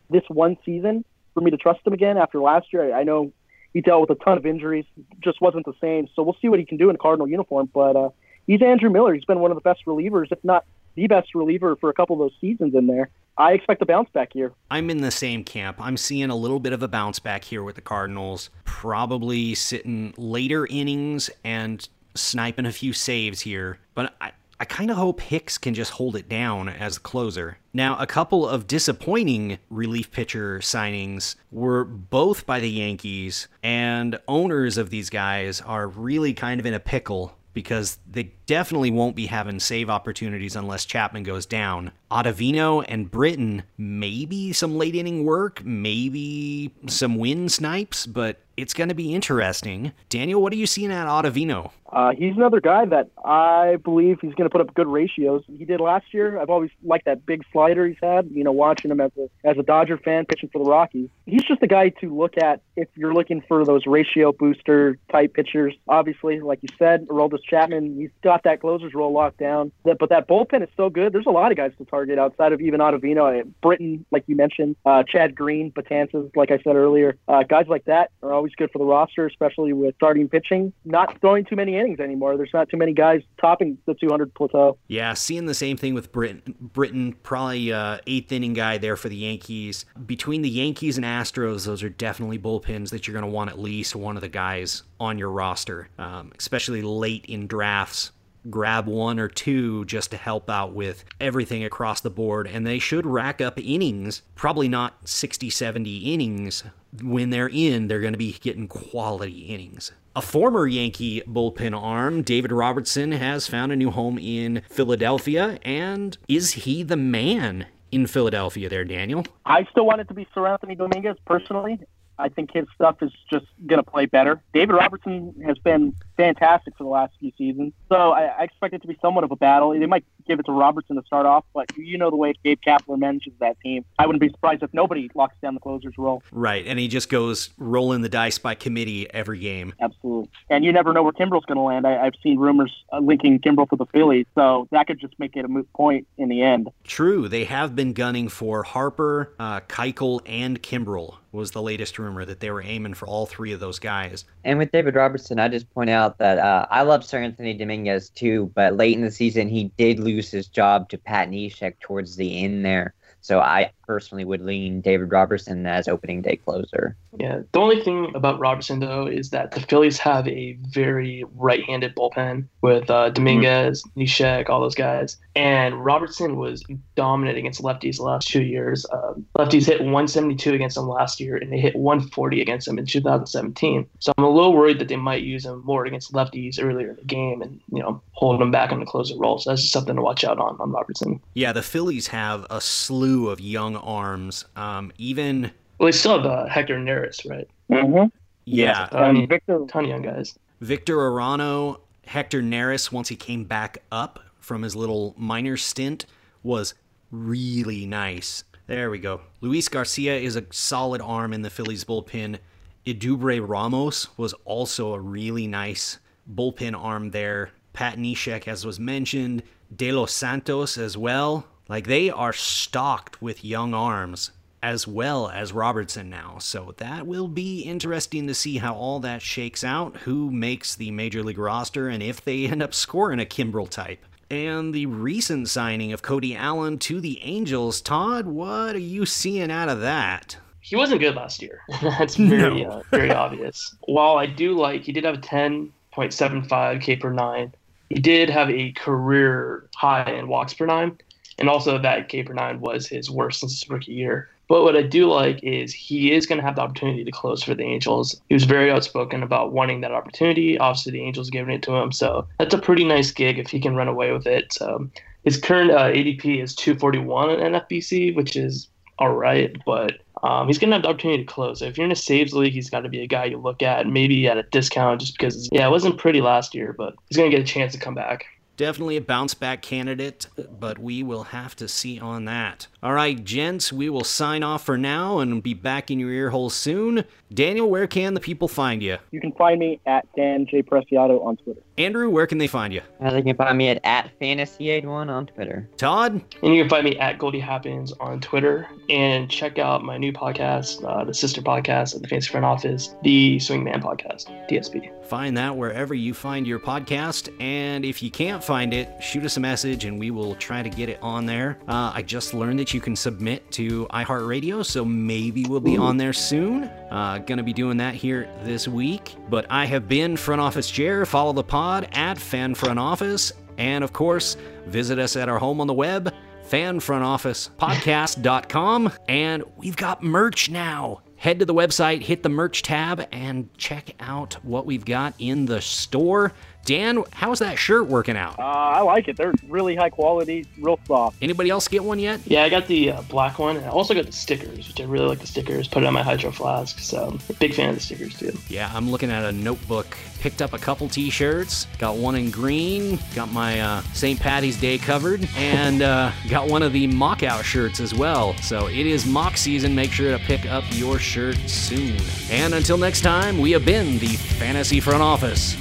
this 0.09 0.23
one 0.27 0.57
season 0.65 1.05
for 1.33 1.41
me 1.41 1.51
to 1.51 1.57
trust 1.57 1.85
him 1.85 1.93
again 1.93 2.17
after 2.17 2.39
last 2.39 2.71
year. 2.71 2.93
I, 2.93 3.01
I 3.01 3.03
know 3.03 3.31
he 3.73 3.81
dealt 3.81 4.07
with 4.07 4.19
a 4.19 4.23
ton 4.23 4.37
of 4.37 4.45
injuries, 4.45 4.85
just 5.19 5.41
wasn't 5.41 5.65
the 5.65 5.73
same. 5.81 6.07
So 6.15 6.23
we'll 6.23 6.37
see 6.41 6.47
what 6.47 6.59
he 6.59 6.65
can 6.65 6.77
do 6.77 6.89
in 6.89 6.95
a 6.95 6.99
Cardinal 6.99 7.27
uniform. 7.27 7.69
But 7.73 7.95
uh, 7.95 8.09
he's 8.45 8.61
Andrew 8.61 8.89
Miller. 8.89 9.13
He's 9.13 9.25
been 9.25 9.39
one 9.39 9.51
of 9.51 9.55
the 9.55 9.61
best 9.61 9.85
relievers, 9.85 10.31
if 10.31 10.43
not 10.43 10.65
the 10.95 11.07
best 11.07 11.33
reliever 11.33 11.75
for 11.75 11.89
a 11.89 11.93
couple 11.93 12.15
of 12.15 12.19
those 12.19 12.39
seasons 12.39 12.75
in 12.75 12.87
there. 12.87 13.09
I 13.35 13.53
expect 13.53 13.81
a 13.81 13.85
bounce 13.85 14.09
back 14.13 14.29
here. 14.31 14.53
I'm 14.69 14.91
in 14.91 15.01
the 15.01 15.09
same 15.09 15.43
camp. 15.43 15.77
I'm 15.79 15.97
seeing 15.97 16.29
a 16.29 16.35
little 16.35 16.59
bit 16.59 16.71
of 16.71 16.83
a 16.83 16.87
bounce 16.87 17.17
back 17.17 17.43
here 17.43 17.63
with 17.63 17.75
the 17.75 17.81
Cardinals, 17.81 18.51
probably 18.63 19.55
sitting 19.55 20.13
later 20.17 20.67
innings 20.69 21.31
and 21.43 21.87
sniping 22.13 22.67
a 22.67 22.71
few 22.71 22.93
saves 22.93 23.41
here. 23.41 23.79
But 23.95 24.15
I, 24.21 24.33
I 24.63 24.65
kind 24.65 24.89
of 24.89 24.95
hope 24.95 25.19
Hicks 25.19 25.57
can 25.57 25.73
just 25.73 25.91
hold 25.91 26.15
it 26.15 26.29
down 26.29 26.69
as 26.69 26.93
the 26.93 27.01
closer. 27.01 27.57
Now, 27.73 27.97
a 27.97 28.07
couple 28.07 28.47
of 28.47 28.65
disappointing 28.65 29.59
relief 29.69 30.09
pitcher 30.09 30.59
signings 30.59 31.35
were 31.51 31.83
both 31.83 32.45
by 32.45 32.61
the 32.61 32.69
Yankees, 32.69 33.49
and 33.61 34.17
owners 34.25 34.77
of 34.77 34.89
these 34.89 35.09
guys 35.09 35.59
are 35.59 35.85
really 35.85 36.33
kind 36.33 36.61
of 36.61 36.65
in 36.65 36.73
a 36.73 36.79
pickle 36.79 37.37
because 37.51 37.97
they 38.09 38.31
definitely 38.45 38.91
won't 38.91 39.15
be 39.15 39.27
having 39.27 39.59
save 39.59 39.89
opportunities 39.89 40.55
unless 40.55 40.85
Chapman 40.85 41.23
goes 41.23 41.45
down. 41.45 41.91
Ottavino 42.11 42.85
and 42.87 43.09
Britton, 43.09 43.63
maybe 43.77 44.53
some 44.53 44.77
late 44.77 44.95
inning 44.95 45.25
work, 45.25 45.63
maybe 45.65 46.73
some 46.87 47.15
win 47.15 47.49
snipes, 47.49 48.05
but 48.05 48.39
it's 48.55 48.73
going 48.73 48.89
to 48.89 48.95
be 48.95 49.13
interesting. 49.15 49.93
Daniel, 50.09 50.41
what 50.41 50.53
are 50.53 50.57
you 50.57 50.67
seeing 50.67 50.91
at 50.91 51.07
Ottavino? 51.07 51.71
Uh, 51.93 52.11
he's 52.11 52.35
another 52.35 52.59
guy 52.59 52.85
that 52.85 53.09
I 53.23 53.77
believe 53.83 54.19
he's 54.19 54.33
going 54.33 54.49
to 54.49 54.51
put 54.51 54.61
up 54.61 54.73
good 54.73 54.87
ratios. 54.87 55.43
He 55.47 55.63
did 55.63 55.79
last 55.79 56.11
year. 56.11 56.39
I've 56.39 56.49
always 56.49 56.71
liked 56.83 57.05
that 57.05 57.23
big 57.23 57.43
slider 57.51 57.87
he's 57.87 57.97
had. 58.01 58.29
You 58.31 58.43
know, 58.43 58.51
watching 58.51 58.89
him 58.89 58.99
as 58.99 59.11
a 59.15 59.29
as 59.47 59.57
a 59.59 59.63
Dodger 59.63 59.97
fan 59.99 60.25
pitching 60.25 60.49
for 60.51 60.63
the 60.63 60.69
Rockies, 60.69 61.09
he's 61.27 61.43
just 61.43 61.61
a 61.61 61.67
guy 61.67 61.89
to 61.89 62.15
look 62.15 62.35
at 62.37 62.61
if 62.75 62.87
you're 62.95 63.13
looking 63.13 63.43
for 63.47 63.63
those 63.63 63.85
ratio 63.85 64.31
booster 64.31 64.97
type 65.11 65.35
pitchers. 65.35 65.75
Obviously, 65.87 66.39
like 66.39 66.59
you 66.63 66.69
said, 66.79 67.07
Aroldis 67.09 67.43
Chapman, 67.47 67.95
he's 67.95 68.09
got 68.23 68.32
that 68.43 68.59
closer's 68.59 68.95
role 68.95 69.13
locked 69.13 69.37
down. 69.37 69.71
But 69.83 70.09
that 70.09 70.27
bullpen 70.27 70.63
is 70.63 70.69
so 70.75 70.89
good. 70.89 71.13
There's 71.13 71.27
a 71.27 71.31
lot 71.31 71.51
of 71.51 71.57
guys 71.57 71.71
to 71.77 71.85
target 71.85 72.17
outside 72.17 72.53
of 72.53 72.61
even 72.61 72.79
Ottavino, 72.79 73.51
Britton, 73.61 74.05
like 74.11 74.23
you 74.25 74.35
mentioned, 74.35 74.75
uh, 74.85 75.03
Chad 75.03 75.35
Green, 75.35 75.71
Betances, 75.71 76.35
like 76.35 76.49
I 76.49 76.57
said 76.63 76.75
earlier. 76.75 77.17
Uh, 77.27 77.43
guys 77.43 77.65
like 77.67 77.85
that 77.85 78.11
are 78.23 78.33
always 78.33 78.53
good 78.55 78.71
for 78.71 78.79
the 78.79 78.85
roster, 78.85 79.27
especially 79.27 79.73
with 79.73 79.95
starting 79.95 80.27
pitching. 80.27 80.73
Not 80.85 81.19
throwing 81.21 81.45
too 81.45 81.55
many 81.55 81.77
innings 81.77 81.99
anymore. 81.99 82.35
There's 82.37 82.53
not 82.53 82.69
too 82.69 82.77
many 82.77 82.93
guys 82.93 83.21
topping 83.39 83.77
the 83.85 83.93
200 83.93 84.33
plateau. 84.33 84.77
Yeah, 84.87 85.13
seeing 85.13 85.45
the 85.45 85.53
same 85.53 85.77
thing 85.77 85.93
with 85.93 86.11
Britton. 86.11 86.55
Britton, 86.59 87.13
probably 87.23 87.71
uh, 87.71 87.99
eighth 88.07 88.31
inning 88.31 88.53
guy 88.53 88.77
there 88.77 88.95
for 88.95 89.09
the 89.09 89.15
Yankees. 89.15 89.85
Between 90.05 90.41
the 90.41 90.49
Yankees 90.49 90.97
and 90.97 91.05
Astros, 91.05 91.65
those 91.65 91.83
are 91.83 91.89
definitely 91.89 92.39
bullpens 92.39 92.89
that 92.89 93.07
you're 93.07 93.13
going 93.13 93.25
to 93.25 93.31
want 93.31 93.49
at 93.49 93.59
least 93.59 93.95
one 93.95 94.15
of 94.15 94.21
the 94.21 94.29
guys 94.29 94.83
on 94.99 95.17
your 95.17 95.29
roster, 95.29 95.89
um, 95.97 96.31
especially 96.37 96.81
late 96.81 97.25
in 97.25 97.47
drafts. 97.47 98.11
Grab 98.49 98.87
one 98.87 99.19
or 99.19 99.27
two 99.27 99.85
just 99.85 100.11
to 100.11 100.17
help 100.17 100.49
out 100.49 100.73
with 100.73 101.05
everything 101.19 101.63
across 101.63 102.01
the 102.01 102.09
board, 102.09 102.47
and 102.47 102.67
they 102.67 102.79
should 102.79 103.05
rack 103.05 103.39
up 103.39 103.59
innings. 103.59 104.21
Probably 104.35 104.67
not 104.67 105.07
60, 105.07 105.49
70 105.49 106.13
innings. 106.13 106.63
When 107.01 107.29
they're 107.29 107.49
in, 107.49 107.87
they're 107.87 108.01
going 108.01 108.13
to 108.13 108.19
be 108.19 108.33
getting 108.33 108.67
quality 108.67 109.45
innings. 109.47 109.91
A 110.15 110.21
former 110.21 110.67
Yankee 110.67 111.21
bullpen 111.21 111.75
arm, 111.75 112.21
David 112.21 112.51
Robertson, 112.51 113.13
has 113.13 113.47
found 113.47 113.71
a 113.71 113.75
new 113.75 113.89
home 113.89 114.19
in 114.19 114.61
Philadelphia, 114.69 115.57
and 115.63 116.17
is 116.27 116.51
he 116.51 116.83
the 116.83 116.97
man 116.97 117.65
in 117.91 118.05
Philadelphia 118.05 118.69
there, 118.69 118.85
Daniel? 118.85 119.25
I 119.45 119.65
still 119.71 119.85
want 119.85 120.01
it 120.01 120.07
to 120.09 120.13
be 120.13 120.27
Seranthony 120.35 120.77
Dominguez 120.77 121.17
personally. 121.25 121.79
I 122.19 122.29
think 122.29 122.51
his 122.53 122.65
stuff 122.75 123.01
is 123.01 123.11
just 123.31 123.45
going 123.65 123.83
to 123.83 123.89
play 123.89 124.05
better. 124.05 124.41
David 124.53 124.73
Robertson 124.73 125.33
has 125.45 125.57
been 125.57 125.95
fantastic 126.17 126.75
for 126.77 126.83
the 126.83 126.89
last 126.89 127.13
few 127.19 127.31
seasons, 127.37 127.73
so 127.89 128.11
I, 128.11 128.23
I 128.25 128.43
expect 128.43 128.73
it 128.73 128.81
to 128.81 128.87
be 128.87 128.97
somewhat 129.01 129.23
of 129.23 129.31
a 129.31 129.35
battle. 129.35 129.71
They 129.71 129.85
might 129.85 130.05
give 130.25 130.39
it 130.39 130.43
to 130.43 130.51
Robertson 130.51 130.95
to 130.95 131.03
start 131.05 131.25
off, 131.25 131.45
but 131.53 131.65
you 131.77 131.97
know 131.97 132.09
the 132.09 132.15
way 132.15 132.33
Gabe 132.43 132.59
Kapler 132.65 132.97
manages 132.97 133.33
that 133.39 133.59
team. 133.61 133.85
I 133.99 134.05
wouldn't 134.05 134.21
be 134.21 134.29
surprised 134.29 134.63
if 134.63 134.73
nobody 134.73 135.09
locks 135.15 135.35
down 135.41 135.53
the 135.53 135.59
closer's 135.59 135.97
role. 135.97 136.23
Right, 136.31 136.65
and 136.65 136.79
he 136.79 136.87
just 136.87 137.09
goes 137.09 137.49
rolling 137.57 138.01
the 138.01 138.09
dice 138.09 138.37
by 138.37 138.55
committee 138.55 139.11
every 139.13 139.39
game. 139.39 139.73
Absolutely. 139.79 140.29
And 140.49 140.63
you 140.63 140.71
never 140.71 140.93
know 140.93 141.03
where 141.03 141.13
Kimbrel's 141.13 141.45
going 141.45 141.57
to 141.57 141.61
land. 141.61 141.85
I, 141.85 142.05
I've 142.05 142.15
seen 142.21 142.39
rumors 142.39 142.73
uh, 142.91 142.99
linking 142.99 143.39
Kimbrel 143.39 143.69
to 143.69 143.75
the 143.75 143.85
Phillies, 143.87 144.25
so 144.35 144.67
that 144.71 144.87
could 144.87 144.99
just 144.99 145.17
make 145.19 145.35
it 145.35 145.45
a 145.45 145.47
moot 145.47 145.71
point 145.73 146.07
in 146.17 146.29
the 146.29 146.41
end. 146.41 146.69
True, 146.83 147.27
they 147.27 147.43
have 147.45 147.75
been 147.75 147.93
gunning 147.93 148.29
for 148.29 148.63
Harper, 148.63 149.33
uh, 149.39 149.61
Keuchel, 149.61 150.21
and 150.25 150.61
Kimbrel 150.61 151.17
was 151.31 151.51
the 151.51 151.61
latest 151.61 151.97
rumor 151.97 152.23
that 152.23 152.39
they 152.39 152.51
were 152.51 152.61
aiming 152.61 152.93
for 152.93 153.07
all 153.07 153.25
three 153.25 153.51
of 153.51 153.59
those 153.59 153.79
guys. 153.79 154.23
And 154.43 154.59
with 154.59 154.71
David 154.71 154.95
Robertson, 154.95 155.39
I 155.39 155.47
just 155.47 155.71
point 155.73 155.89
out 155.89 156.02
that 156.09 156.37
uh, 156.37 156.65
I 156.69 156.83
love 156.83 157.01
Seranthony 157.01 157.57
Dominguez 157.57 158.09
too, 158.09 158.51
but 158.55 158.75
late 158.75 158.95
in 158.95 159.03
the 159.03 159.11
season 159.11 159.49
he 159.49 159.71
did 159.77 159.99
lose 159.99 160.29
his 160.31 160.47
job 160.47 160.89
to 160.89 160.97
Pat 160.97 161.29
Neshek 161.29 161.79
towards 161.79 162.15
the 162.15 162.43
end 162.43 162.65
there. 162.65 162.93
So 163.21 163.39
I 163.39 163.71
personally 163.93 164.25
would 164.25 164.41
lean 164.41 164.81
David 164.81 165.11
Robertson 165.11 165.67
as 165.67 165.87
opening 165.87 166.23
day 166.23 166.35
closer. 166.35 166.95
Yeah, 167.19 167.41
the 167.51 167.59
only 167.59 167.79
thing 167.83 168.11
about 168.15 168.39
Robertson 168.39 168.79
though 168.79 169.05
is 169.05 169.29
that 169.29 169.51
the 169.51 169.59
Phillies 169.59 169.99
have 169.99 170.27
a 170.27 170.57
very 170.61 171.23
right-handed 171.35 171.93
bullpen 171.93 172.47
with 172.61 172.89
uh, 172.89 173.09
Dominguez, 173.09 173.83
Neshek, 173.95 174.49
all 174.49 174.61
those 174.61 174.73
guys, 174.73 175.17
and 175.35 175.85
Robertson 175.85 176.37
was 176.37 176.63
dominant 176.95 177.37
against 177.37 177.61
lefties 177.61 177.97
the 177.97 178.03
last 178.03 178.27
two 178.27 178.41
years. 178.41 178.83
Uh, 178.91 179.13
lefties 179.37 179.67
hit 179.67 179.79
172 179.79 180.53
against 180.53 180.75
him 180.75 180.87
last 180.87 181.19
year, 181.19 181.37
and 181.37 181.53
they 181.53 181.59
hit 181.59 181.75
140 181.75 182.41
against 182.41 182.67
him 182.67 182.79
in 182.79 182.87
2017. 182.87 183.87
So 183.99 184.11
I'm 184.17 184.23
a 184.23 184.29
little 184.29 184.53
worried 184.53 184.79
that 184.79 184.87
they 184.87 184.95
might 184.95 185.21
use 185.21 185.45
him 185.45 185.61
more 185.63 185.85
against 185.85 186.13
lefties 186.13 186.57
earlier 186.59 186.89
in 186.89 186.95
the 186.95 187.05
game, 187.05 187.43
and 187.43 187.61
you 187.71 187.83
know 187.83 188.01
hold 188.13 188.41
him 188.41 188.49
back 188.49 188.71
on 188.71 188.79
the 188.79 188.87
closer 188.87 189.15
role. 189.17 189.37
So 189.37 189.51
that's 189.51 189.61
just 189.61 189.73
something 189.73 189.95
to 189.95 190.01
watch 190.01 190.23
out 190.23 190.39
on 190.39 190.57
on 190.59 190.71
Robertson. 190.71 191.19
Yeah, 191.35 191.51
the 191.51 191.61
Phillies 191.61 192.07
have 192.07 192.47
a 192.49 192.59
slew 192.59 193.29
of 193.29 193.39
young 193.39 193.75
arms. 193.83 194.45
Um, 194.55 194.91
even 194.97 195.51
Well, 195.77 195.87
they 195.87 195.91
still 195.91 196.17
have 196.21 196.25
uh, 196.25 196.47
Hector 196.47 196.77
Neris, 196.77 197.29
right? 197.29 197.47
Mm-hmm. 197.71 198.07
yeah, 198.45 198.87
Um, 198.91 199.27
Victor, 199.27 199.59
ton 199.67 199.85
of 199.85 199.89
young 199.89 200.01
guys. 200.01 200.37
Victor 200.61 200.97
Arano, 200.97 201.79
Hector 202.05 202.41
Neris, 202.41 202.91
once 202.91 203.09
he 203.09 203.15
came 203.15 203.43
back 203.43 203.79
up 203.91 204.19
from 204.39 204.61
his 204.61 204.75
little 204.75 205.13
minor 205.17 205.57
stint, 205.57 206.05
was 206.41 206.73
really 207.11 207.85
nice. 207.85 208.43
There 208.67 208.89
we 208.89 208.99
go. 208.99 209.21
Luis 209.41 209.67
Garcia 209.67 210.17
is 210.17 210.35
a 210.35 210.45
solid 210.51 211.01
arm 211.01 211.33
in 211.33 211.41
the 211.41 211.49
Phillies 211.49 211.83
bullpen. 211.83 212.39
Edubray 212.85 213.45
Ramos 213.45 214.17
was 214.17 214.33
also 214.45 214.93
a 214.93 214.99
really 214.99 215.47
nice 215.47 215.99
bullpen 216.33 216.77
arm 216.77 217.11
there. 217.11 217.51
Pat 217.73 217.97
Neshek, 217.97 218.47
as 218.47 218.65
was 218.65 218.79
mentioned, 218.79 219.43
De 219.75 219.91
Los 219.91 220.13
Santos 220.13 220.77
as 220.77 220.97
well. 220.97 221.47
Like 221.69 221.87
they 221.87 222.09
are 222.09 222.33
stocked 222.33 223.21
with 223.21 223.43
young 223.45 223.73
arms 223.73 224.31
as 224.61 224.87
well 224.87 225.29
as 225.29 225.51
Robertson 225.51 226.09
now. 226.09 226.37
So 226.39 226.73
that 226.77 227.05
will 227.05 227.27
be 227.27 227.61
interesting 227.61 228.27
to 228.27 228.33
see 228.33 228.57
how 228.57 228.73
all 228.73 228.99
that 229.01 229.21
shakes 229.21 229.63
out, 229.63 229.97
who 229.97 230.31
makes 230.31 230.73
the 230.75 230.89
major 230.91 231.21
league 231.21 231.37
roster, 231.37 231.89
and 231.89 232.01
if 232.01 232.23
they 232.23 232.45
end 232.45 232.63
up 232.63 232.73
scoring 232.73 233.19
a 233.19 233.25
Kimbrel 233.25 233.69
type. 233.69 234.05
And 234.29 234.73
the 234.73 234.85
recent 234.85 235.49
signing 235.49 235.91
of 235.91 236.01
Cody 236.01 236.35
Allen 236.35 236.79
to 236.79 237.01
the 237.01 237.21
Angels, 237.23 237.81
Todd, 237.81 238.25
what 238.25 238.73
are 238.75 238.79
you 238.79 239.05
seeing 239.05 239.51
out 239.51 239.67
of 239.69 239.81
that? 239.81 240.37
He 240.61 240.77
wasn't 240.77 241.01
good 241.01 241.15
last 241.15 241.41
year. 241.41 241.59
That's 241.81 242.15
very 242.15 242.63
No. 242.63 242.69
uh, 242.71 242.83
very 242.89 243.11
obvious. 243.11 243.75
While 243.81 244.17
I 244.17 244.25
do 244.27 244.57
like, 244.57 244.83
he 244.83 244.93
did 244.93 245.03
have 245.03 245.15
a 245.15 245.17
10.75 245.17 246.81
K 246.81 246.95
per 246.95 247.11
nine. 247.11 247.53
He 247.89 247.95
did 247.99 248.29
have 248.29 248.49
a 248.49 248.71
career 248.71 249.67
high 249.75 250.09
in 250.09 250.27
walks 250.29 250.53
per 250.53 250.65
nine, 250.65 250.97
and 251.37 251.49
also 251.49 251.77
that 251.77 252.09
K 252.09 252.23
per 252.23 252.33
nine 252.33 252.59
was 252.59 252.87
his 252.87 253.09
worst 253.09 253.39
since 253.39 253.59
his 253.59 253.69
rookie 253.69 253.93
year. 253.93 254.29
But 254.49 254.63
what 254.63 254.75
I 254.75 254.81
do 254.81 255.09
like 255.09 255.41
is 255.41 255.73
he 255.73 256.11
is 256.11 256.25
going 256.25 256.39
to 256.39 256.45
have 256.45 256.57
the 256.57 256.61
opportunity 256.61 257.03
to 257.03 257.11
close 257.11 257.41
for 257.41 257.55
the 257.55 257.63
Angels. 257.63 258.19
He 258.27 258.33
was 258.33 258.43
very 258.43 258.69
outspoken 258.69 259.23
about 259.23 259.53
wanting 259.53 259.81
that 259.81 259.93
opportunity. 259.93 260.57
Obviously, 260.57 260.91
the 260.91 261.01
Angels 261.01 261.29
giving 261.29 261.55
it 261.55 261.63
to 261.63 261.75
him, 261.75 261.91
so 261.91 262.27
that's 262.39 262.53
a 262.53 262.59
pretty 262.59 262.83
nice 262.83 263.11
gig 263.11 263.39
if 263.39 263.49
he 263.49 263.59
can 263.59 263.75
run 263.75 263.87
away 263.87 264.11
with 264.11 264.27
it. 264.27 264.51
So 264.51 264.89
his 265.23 265.37
current 265.37 265.71
uh, 265.71 265.85
ADP 265.85 266.43
is 266.43 266.55
241 266.55 267.29
in 267.31 267.53
NFBC, 267.53 268.15
which 268.15 268.35
is 268.35 268.67
all 268.99 269.13
right, 269.13 269.55
but 269.65 269.93
um, 270.23 270.47
he's 270.47 270.57
going 270.57 270.69
to 270.69 270.75
have 270.75 270.83
the 270.83 270.89
opportunity 270.89 271.23
to 271.25 271.31
close. 271.31 271.59
So 271.59 271.65
if 271.65 271.77
you're 271.77 271.85
in 271.85 271.91
a 271.91 271.95
saves 271.95 272.33
league, 272.33 272.53
he's 272.53 272.69
got 272.69 272.81
to 272.81 272.89
be 272.89 273.01
a 273.01 273.07
guy 273.07 273.25
you 273.25 273.37
look 273.37 273.61
at, 273.61 273.87
maybe 273.87 274.27
at 274.27 274.37
a 274.37 274.43
discount, 274.43 275.01
just 275.01 275.17
because 275.17 275.49
yeah, 275.51 275.67
it 275.67 275.71
wasn't 275.71 275.97
pretty 275.97 276.21
last 276.21 276.53
year, 276.53 276.73
but 276.77 276.95
he's 277.09 277.17
going 277.17 277.29
to 277.29 277.35
get 277.35 277.43
a 277.43 277.47
chance 277.47 277.73
to 277.73 277.79
come 277.79 277.95
back. 277.95 278.25
Definitely 278.55 278.97
a 278.97 279.01
bounce 279.01 279.33
back 279.33 279.63
candidate, 279.63 280.27
but 280.59 280.77
we 280.77 281.01
will 281.01 281.23
have 281.23 281.55
to 281.55 281.67
see 281.67 281.99
on 281.99 282.25
that. 282.25 282.67
All 282.83 282.93
right, 282.93 283.23
gents, 283.23 283.73
we 283.73 283.89
will 283.89 284.03
sign 284.03 284.43
off 284.43 284.65
for 284.65 284.77
now 284.77 285.19
and 285.19 285.41
be 285.41 285.55
back 285.55 285.89
in 285.89 285.99
your 285.99 286.11
ear 286.11 286.29
hole 286.29 286.51
soon. 286.51 287.05
Daniel, 287.33 287.67
where 287.67 287.87
can 287.87 288.13
the 288.13 288.19
people 288.19 288.47
find 288.47 288.83
you? 288.83 288.97
You 289.09 289.19
can 289.21 289.31
find 289.31 289.59
me 289.59 289.79
at 289.87 290.05
Dan 290.15 290.45
J 290.45 290.61
Preciado 290.61 291.25
on 291.25 291.37
Twitter. 291.37 291.61
Andrew, 291.77 292.09
where 292.09 292.27
can 292.27 292.37
they 292.37 292.47
find 292.47 292.71
you? 292.71 292.81
Uh, 293.01 293.11
they 293.11 293.23
can 293.23 293.35
find 293.35 293.57
me 293.57 293.69
at, 293.69 293.79
at 293.83 294.11
fantasy81 294.19 295.09
on 295.09 295.25
Twitter. 295.25 295.67
Todd? 295.77 296.21
And 296.43 296.55
you 296.55 296.61
can 296.61 296.69
find 296.69 296.85
me 296.85 296.99
at 296.99 297.17
Goldie 297.17 297.39
Happens 297.39 297.91
on 297.93 298.21
Twitter 298.21 298.67
and 298.89 299.29
check 299.31 299.57
out 299.57 299.83
my 299.83 299.97
new 299.97 300.13
podcast, 300.13 300.83
uh, 300.87 301.03
the 301.03 301.13
sister 301.13 301.41
podcast 301.41 301.95
of 301.95 302.03
the 302.03 302.07
Fancy 302.07 302.29
Front 302.29 302.45
Office, 302.45 302.95
the 303.01 303.37
Swingman 303.37 303.81
Podcast, 303.81 304.27
DSP. 304.47 304.91
Find 305.07 305.37
that 305.37 305.55
wherever 305.55 305.93
you 305.93 306.13
find 306.13 306.47
your 306.47 306.59
podcast. 306.59 307.29
And 307.41 307.85
if 307.85 308.01
you 308.01 308.09
can't 308.09 308.41
find 308.43 308.73
it, 308.73 308.89
shoot 309.01 309.23
us 309.25 309.37
a 309.37 309.39
message 309.39 309.85
and 309.85 309.99
we 309.99 310.11
will 310.11 310.35
try 310.35 310.61
to 310.63 310.69
get 310.69 310.89
it 310.89 310.99
on 311.01 311.25
there. 311.25 311.59
Uh, 311.67 311.91
I 311.93 312.01
just 312.01 312.33
learned 312.33 312.59
that 312.59 312.73
you 312.73 312.81
can 312.81 312.95
submit 312.95 313.49
to 313.51 313.85
iHeartRadio, 313.87 314.65
so 314.65 314.83
maybe 314.85 315.45
we'll 315.45 315.59
be 315.59 315.77
on 315.77 315.97
there 315.97 316.13
soon. 316.13 316.63
Uh, 316.89 317.19
gonna 317.19 317.43
be 317.43 317.53
doing 317.53 317.77
that 317.77 317.93
here 317.95 318.29
this 318.43 318.67
week. 318.67 319.15
But 319.29 319.45
I 319.49 319.65
have 319.65 319.87
been 319.87 320.17
Front 320.17 320.41
Office 320.41 320.69
Chair. 320.71 321.05
Follow 321.05 321.33
the 321.33 321.43
pod 321.43 321.89
at 321.93 322.17
Fan 322.17 322.55
Front 322.55 322.79
Office. 322.79 323.31
And 323.57 323.83
of 323.83 323.93
course, 323.93 324.37
visit 324.67 324.97
us 324.99 325.15
at 325.15 325.29
our 325.29 325.37
home 325.37 325.61
on 325.61 325.67
the 325.67 325.73
web, 325.73 326.11
fanfrontofficepodcast.com. 326.49 328.91
And 329.07 329.43
we've 329.57 329.75
got 329.75 330.03
merch 330.03 330.49
now. 330.49 331.01
Head 331.23 331.39
to 331.39 331.45
the 331.45 331.53
website, 331.53 332.01
hit 332.01 332.21
the 332.21 332.27
merch 332.27 332.63
tab, 332.63 333.07
and 333.09 333.47
check 333.57 333.95
out 334.01 334.33
what 334.43 334.65
we've 334.65 334.83
got 334.83 335.13
in 335.19 335.45
the 335.45 335.61
store. 335.61 336.33
Dan, 336.65 337.03
how's 337.11 337.39
that 337.39 337.57
shirt 337.57 337.87
working 337.87 338.15
out? 338.15 338.39
Uh, 338.39 338.43
I 338.43 338.81
like 338.81 339.07
it. 339.09 339.17
They're 339.17 339.33
really 339.47 339.75
high 339.75 339.89
quality, 339.89 340.45
real 340.57 340.79
soft. 340.87 341.17
Anybody 341.21 341.49
else 341.49 341.67
get 341.67 341.83
one 341.83 341.99
yet? 341.99 342.21
Yeah, 342.25 342.43
I 342.43 342.49
got 342.49 342.67
the 342.67 342.91
uh, 342.91 343.01
black 343.03 343.37
one, 343.37 343.57
I 343.57 343.67
also 343.67 343.93
got 343.93 344.05
the 344.05 344.11
stickers, 344.13 344.67
which 344.67 344.79
I 344.79 344.85
really 344.85 345.07
like 345.07 345.19
the 345.19 345.27
stickers. 345.27 345.67
Put 345.67 345.83
it 345.83 345.85
on 345.85 345.93
my 345.93 346.03
hydro 346.03 346.31
flask, 346.31 346.79
so 346.79 347.17
big 347.39 347.53
fan 347.53 347.69
of 347.69 347.75
the 347.75 347.81
stickers 347.81 348.17
too. 348.17 348.31
Yeah, 348.47 348.71
I'm 348.73 348.89
looking 348.89 349.11
at 349.11 349.25
a 349.25 349.31
notebook. 349.31 349.97
Picked 350.19 350.41
up 350.41 350.53
a 350.53 350.57
couple 350.57 350.87
t-shirts. 350.87 351.67
Got 351.79 351.97
one 351.97 352.15
in 352.15 352.31
green. 352.31 352.97
Got 353.13 353.33
my 353.33 353.59
uh, 353.59 353.81
St. 353.93 354.17
Patty's 354.17 354.57
Day 354.59 354.77
covered, 354.77 355.27
and 355.35 355.81
uh, 355.81 356.11
got 356.29 356.47
one 356.47 356.63
of 356.63 356.71
the 356.71 356.87
mock-out 356.87 357.43
shirts 357.43 357.81
as 357.81 357.93
well. 357.93 358.33
So 358.37 358.67
it 358.67 358.87
is 358.87 359.05
mock 359.05 359.35
season. 359.35 359.75
Make 359.75 359.91
sure 359.91 360.17
to 360.17 360.23
pick 360.23 360.45
up 360.45 360.63
your 360.71 360.97
shirt 360.97 361.35
soon. 361.49 361.97
And 362.31 362.53
until 362.53 362.77
next 362.77 363.01
time, 363.01 363.37
we 363.37 363.51
have 363.51 363.65
been 363.65 363.99
the 363.99 364.15
Fantasy 364.15 364.79
Front 364.79 365.01
Office. 365.01 365.57